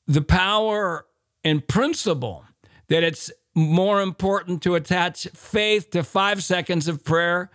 the 0.06 0.22
power 0.22 1.04
and 1.42 1.66
principle 1.66 2.44
that 2.86 3.02
it's 3.02 3.32
more 3.56 4.00
important 4.00 4.62
to 4.62 4.76
attach 4.76 5.26
faith 5.34 5.90
to 5.90 6.04
five 6.04 6.44
seconds 6.44 6.86
of 6.86 7.02
prayer. 7.04 7.50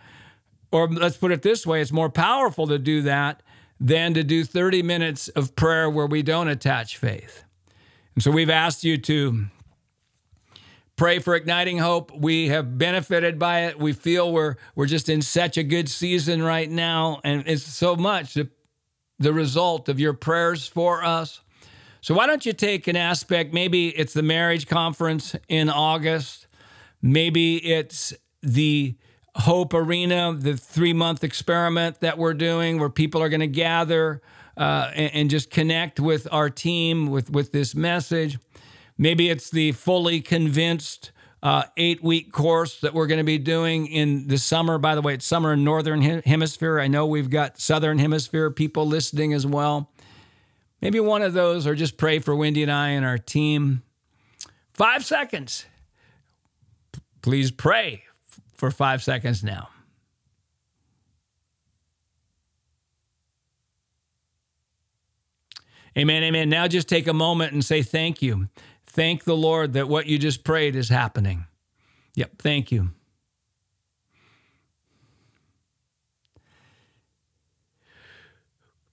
Or 0.70 0.86
let's 0.86 1.16
put 1.16 1.32
it 1.32 1.40
this 1.40 1.66
way 1.66 1.80
it's 1.80 1.92
more 1.92 2.10
powerful 2.10 2.66
to 2.66 2.78
do 2.78 3.00
that 3.02 3.42
than 3.80 4.12
to 4.12 4.22
do 4.22 4.44
30 4.44 4.82
minutes 4.82 5.28
of 5.28 5.56
prayer 5.56 5.88
where 5.88 6.06
we 6.06 6.20
don't 6.20 6.48
attach 6.48 6.98
faith. 6.98 7.44
And 8.14 8.22
so 8.22 8.30
we've 8.30 8.50
asked 8.50 8.84
you 8.84 8.98
to 8.98 9.46
pray 11.02 11.18
for 11.18 11.34
igniting 11.34 11.78
hope. 11.78 12.12
We 12.16 12.50
have 12.50 12.78
benefited 12.78 13.36
by 13.36 13.62
it. 13.62 13.76
We 13.76 13.92
feel 13.92 14.32
we're 14.32 14.54
we're 14.76 14.86
just 14.86 15.08
in 15.08 15.20
such 15.20 15.58
a 15.58 15.64
good 15.64 15.88
season 15.88 16.44
right 16.44 16.70
now 16.70 17.20
and 17.24 17.42
it's 17.44 17.64
so 17.64 17.96
much 17.96 18.38
the 19.18 19.32
result 19.32 19.88
of 19.88 19.98
your 19.98 20.12
prayers 20.12 20.68
for 20.68 21.02
us. 21.02 21.40
So 22.02 22.14
why 22.14 22.28
don't 22.28 22.46
you 22.46 22.52
take 22.52 22.86
an 22.86 22.94
aspect? 22.94 23.52
Maybe 23.52 23.88
it's 23.88 24.12
the 24.12 24.22
marriage 24.22 24.68
conference 24.68 25.34
in 25.48 25.68
August. 25.68 26.46
Maybe 27.02 27.56
it's 27.56 28.14
the 28.40 28.94
Hope 29.34 29.74
Arena, 29.74 30.36
the 30.38 30.56
three 30.56 30.92
month 30.92 31.24
experiment 31.24 31.98
that 31.98 32.16
we're 32.16 32.32
doing 32.32 32.78
where 32.78 32.90
people 32.90 33.20
are 33.20 33.28
going 33.28 33.40
to 33.40 33.48
gather 33.48 34.22
uh, 34.56 34.92
and, 34.94 35.14
and, 35.14 35.30
just 35.30 35.50
connect 35.50 35.98
with 35.98 36.28
our 36.30 36.48
team 36.50 37.06
with, 37.08 37.28
with 37.30 37.50
this 37.50 37.74
message. 37.74 38.38
Maybe 39.02 39.30
it's 39.30 39.50
the 39.50 39.72
fully 39.72 40.20
convinced 40.20 41.10
uh, 41.42 41.64
eight 41.76 42.04
week 42.04 42.30
course 42.30 42.78
that 42.82 42.94
we're 42.94 43.08
going 43.08 43.18
to 43.18 43.24
be 43.24 43.36
doing 43.36 43.88
in 43.88 44.28
the 44.28 44.38
summer. 44.38 44.78
By 44.78 44.94
the 44.94 45.02
way, 45.02 45.14
it's 45.14 45.26
summer 45.26 45.54
in 45.54 45.64
Northern 45.64 46.00
Hemisphere. 46.00 46.78
I 46.78 46.86
know 46.86 47.04
we've 47.04 47.28
got 47.28 47.58
Southern 47.58 47.98
Hemisphere 47.98 48.48
people 48.52 48.86
listening 48.86 49.32
as 49.32 49.44
well. 49.44 49.90
Maybe 50.80 51.00
one 51.00 51.20
of 51.20 51.32
those, 51.32 51.66
or 51.66 51.74
just 51.74 51.96
pray 51.96 52.20
for 52.20 52.36
Wendy 52.36 52.62
and 52.62 52.70
I 52.70 52.90
and 52.90 53.04
our 53.04 53.18
team. 53.18 53.82
Five 54.72 55.04
seconds. 55.04 55.66
P- 56.92 57.00
please 57.22 57.50
pray 57.50 58.04
f- 58.28 58.40
for 58.54 58.70
five 58.70 59.02
seconds 59.02 59.42
now. 59.42 59.68
Amen, 65.98 66.22
amen. 66.22 66.48
Now 66.48 66.68
just 66.68 66.88
take 66.88 67.08
a 67.08 67.12
moment 67.12 67.52
and 67.52 67.64
say 67.64 67.82
thank 67.82 68.22
you. 68.22 68.48
Thank 68.92 69.24
the 69.24 69.34
Lord 69.34 69.72
that 69.72 69.88
what 69.88 70.04
you 70.06 70.18
just 70.18 70.44
prayed 70.44 70.76
is 70.76 70.90
happening. 70.90 71.46
Yep, 72.14 72.42
thank 72.42 72.70
you. 72.70 72.90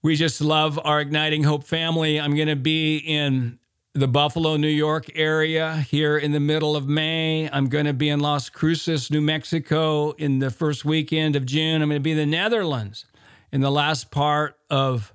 We 0.00 0.16
just 0.16 0.40
love 0.40 0.80
our 0.82 1.02
Igniting 1.02 1.42
Hope 1.44 1.64
family. 1.64 2.18
I'm 2.18 2.34
going 2.34 2.48
to 2.48 2.56
be 2.56 2.96
in 2.96 3.58
the 3.92 4.08
Buffalo, 4.08 4.56
New 4.56 4.68
York 4.68 5.10
area 5.14 5.84
here 5.90 6.16
in 6.16 6.32
the 6.32 6.40
middle 6.40 6.76
of 6.76 6.88
May. 6.88 7.50
I'm 7.50 7.68
going 7.68 7.84
to 7.84 7.92
be 7.92 8.08
in 8.08 8.20
Las 8.20 8.48
Cruces, 8.48 9.10
New 9.10 9.20
Mexico 9.20 10.12
in 10.12 10.38
the 10.38 10.48
first 10.48 10.82
weekend 10.82 11.36
of 11.36 11.44
June. 11.44 11.82
I'm 11.82 11.90
going 11.90 12.00
to 12.00 12.02
be 12.02 12.12
in 12.12 12.16
the 12.16 12.24
Netherlands 12.24 13.04
in 13.52 13.60
the 13.60 13.70
last 13.70 14.10
part 14.10 14.56
of 14.70 15.12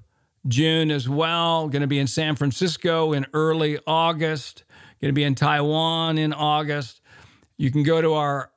June 0.48 0.91
as 0.91 1.10
well. 1.10 1.63
I'm 1.63 1.71
going 1.71 1.82
to 1.82 1.88
be 1.88 1.98
in 1.98 2.06
San 2.06 2.36
Francisco 2.36 3.13
in 3.13 3.26
early 3.34 3.80
August. 3.88 4.63
Going 5.06 5.13
to 5.13 5.20
be 5.20 5.24
in 5.24 5.36
Taiwan 5.36 6.18
in 6.18 6.34
August. 6.34 7.00
You 7.58 7.70
can 7.70 7.84
go 7.84 8.02
to 8.02 8.13
our 8.13 8.50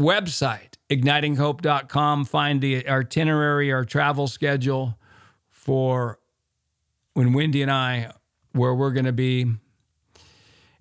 website, 0.00 0.74
ignitinghope.com, 0.88 2.24
find 2.26 2.60
the 2.60 2.88
itinerary, 2.88 3.72
our 3.72 3.84
travel 3.84 4.28
schedule 4.28 4.96
for 5.50 6.20
when 7.14 7.32
Wendy 7.32 7.62
and 7.62 7.70
I, 7.72 8.12
where 8.52 8.76
we're 8.76 8.92
going 8.92 9.06
to 9.06 9.12
be. 9.12 9.56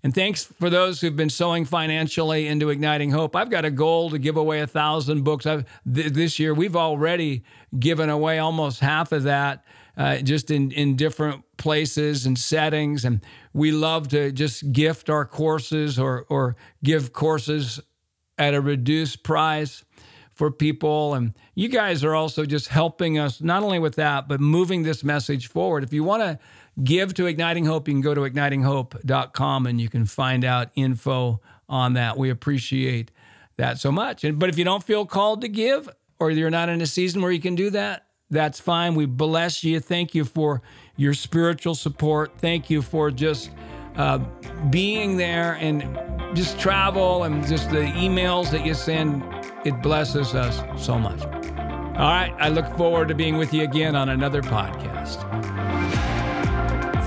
And 0.03 0.13
thanks 0.13 0.43
for 0.43 0.69
those 0.69 1.01
who've 1.01 1.15
been 1.15 1.31
sowing 1.31 1.65
financially 1.65 2.45
into 2.45 2.69
Igniting 2.69 3.09
Hope. 3.09 3.35
I've 3.35 3.49
got 3.49 3.65
a 3.65 3.71
goal 3.71 4.11
to 4.11 4.19
give 4.19 4.37
away 4.37 4.61
a 4.61 4.67
thousand 4.67 5.23
books. 5.23 5.47
I've, 5.47 5.65
th- 5.91 6.13
this 6.13 6.37
year, 6.37 6.53
we've 6.53 6.75
already 6.75 7.43
given 7.79 8.11
away 8.11 8.37
almost 8.37 8.81
half 8.81 9.11
of 9.11 9.23
that, 9.23 9.65
uh, 9.97 10.17
just 10.17 10.51
in 10.51 10.71
in 10.71 10.95
different 10.95 11.43
places 11.57 12.25
and 12.25 12.37
settings. 12.37 13.05
And 13.05 13.21
we 13.53 13.71
love 13.71 14.07
to 14.09 14.31
just 14.31 14.71
gift 14.71 15.09
our 15.09 15.25
courses 15.25 15.97
or 15.99 16.25
or 16.29 16.55
give 16.83 17.13
courses 17.13 17.79
at 18.37 18.53
a 18.53 18.61
reduced 18.61 19.23
price 19.23 19.83
for 20.33 20.51
people. 20.51 21.13
And 21.13 21.33
you 21.55 21.69
guys 21.69 22.03
are 22.03 22.13
also 22.13 22.45
just 22.45 22.67
helping 22.67 23.17
us, 23.17 23.41
not 23.41 23.63
only 23.63 23.79
with 23.79 23.95
that, 23.95 24.27
but 24.27 24.39
moving 24.41 24.83
this 24.83 25.03
message 25.03 25.47
forward. 25.47 25.83
If 25.83 25.93
you 25.93 26.03
want 26.03 26.21
to 26.23 26.39
give 26.83 27.13
to 27.15 27.25
Igniting 27.25 27.65
Hope, 27.65 27.87
you 27.87 27.93
can 27.93 28.01
go 28.01 28.13
to 28.13 28.21
ignitinghope.com 28.21 29.65
and 29.65 29.79
you 29.79 29.89
can 29.89 30.05
find 30.05 30.43
out 30.43 30.69
info 30.75 31.41
on 31.69 31.93
that. 31.93 32.17
We 32.17 32.29
appreciate 32.29 33.11
that 33.57 33.79
so 33.79 33.91
much. 33.91 34.25
But 34.33 34.49
if 34.49 34.57
you 34.57 34.65
don't 34.65 34.83
feel 34.83 35.05
called 35.05 35.41
to 35.41 35.47
give, 35.47 35.89
or 36.19 36.31
you're 36.31 36.49
not 36.49 36.69
in 36.69 36.81
a 36.81 36.85
season 36.85 37.21
where 37.21 37.31
you 37.31 37.41
can 37.41 37.55
do 37.55 37.69
that, 37.71 38.04
that's 38.29 38.59
fine. 38.59 38.95
We 38.95 39.05
bless 39.05 39.63
you. 39.63 39.79
Thank 39.79 40.15
you 40.15 40.25
for 40.25 40.61
your 40.97 41.13
spiritual 41.13 41.75
support. 41.75 42.33
Thank 42.37 42.69
you 42.69 42.81
for 42.81 43.11
just 43.11 43.51
uh, 43.95 44.19
being 44.69 45.17
there 45.17 45.53
and 45.53 45.83
just 46.35 46.59
travel 46.59 47.23
and 47.23 47.45
just 47.47 47.69
the 47.69 47.77
emails 47.77 48.51
that 48.51 48.65
you 48.65 48.73
send, 48.73 49.23
it 49.63 49.81
blesses 49.81 50.35
us 50.35 50.61
so 50.83 50.97
much. 50.97 51.21
All 51.21 52.11
right, 52.11 52.33
I 52.39 52.49
look 52.49 52.67
forward 52.75 53.07
to 53.07 53.15
being 53.15 53.37
with 53.37 53.53
you 53.53 53.63
again 53.63 53.95
on 53.95 54.09
another 54.09 54.41
podcast. 54.41 55.21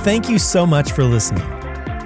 Thank 0.03 0.31
you 0.31 0.39
so 0.39 0.65
much 0.67 0.93
for 0.93 1.05
listening. 1.05 1.45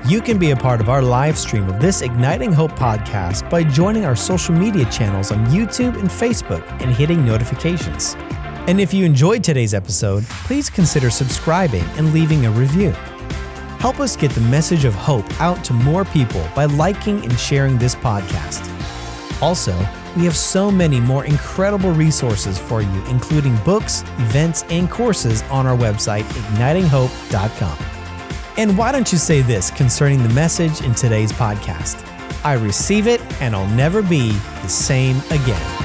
You 0.08 0.20
can 0.20 0.36
be 0.36 0.50
a 0.50 0.56
part 0.56 0.80
of 0.80 0.88
our 0.88 1.00
live 1.00 1.38
stream 1.38 1.68
of 1.68 1.80
this 1.80 2.02
Igniting 2.02 2.52
Hope 2.52 2.72
podcast 2.72 3.48
by 3.48 3.62
joining 3.62 4.04
our 4.04 4.16
social 4.16 4.52
media 4.52 4.84
channels 4.86 5.30
on 5.30 5.46
YouTube 5.46 5.96
and 5.96 6.10
Facebook 6.10 6.68
and 6.82 6.90
hitting 6.92 7.24
notifications. 7.24 8.16
And 8.68 8.80
if 8.80 8.94
you 8.94 9.04
enjoyed 9.04 9.42
today's 9.42 9.74
episode, 9.74 10.22
please 10.24 10.70
consider 10.70 11.10
subscribing 11.10 11.84
and 11.96 12.12
leaving 12.14 12.46
a 12.46 12.50
review. 12.50 12.90
Help 13.80 13.98
us 13.98 14.14
get 14.14 14.30
the 14.30 14.40
message 14.42 14.84
of 14.84 14.94
hope 14.94 15.28
out 15.40 15.64
to 15.64 15.72
more 15.72 16.04
people 16.04 16.48
by 16.54 16.66
liking 16.66 17.24
and 17.24 17.36
sharing 17.36 17.76
this 17.76 17.96
podcast. 17.96 18.68
Also, 19.42 19.76
we 20.16 20.24
have 20.24 20.36
so 20.36 20.70
many 20.70 21.00
more 21.00 21.24
incredible 21.24 21.90
resources 21.90 22.56
for 22.56 22.82
you, 22.82 23.04
including 23.06 23.56
books, 23.64 24.02
events, 24.18 24.62
and 24.70 24.88
courses 24.88 25.42
on 25.50 25.66
our 25.66 25.76
website, 25.76 26.22
ignitinghope.com. 26.22 27.78
And 28.58 28.78
why 28.78 28.92
don't 28.92 29.10
you 29.10 29.18
say 29.18 29.42
this 29.42 29.72
concerning 29.72 30.22
the 30.22 30.28
message 30.28 30.82
in 30.82 30.94
today's 30.94 31.32
podcast? 31.32 32.06
I 32.44 32.52
receive 32.52 33.08
it 33.08 33.20
and 33.40 33.56
I'll 33.56 33.74
never 33.74 34.02
be 34.02 34.30
the 34.62 34.68
same 34.68 35.16
again. 35.30 35.81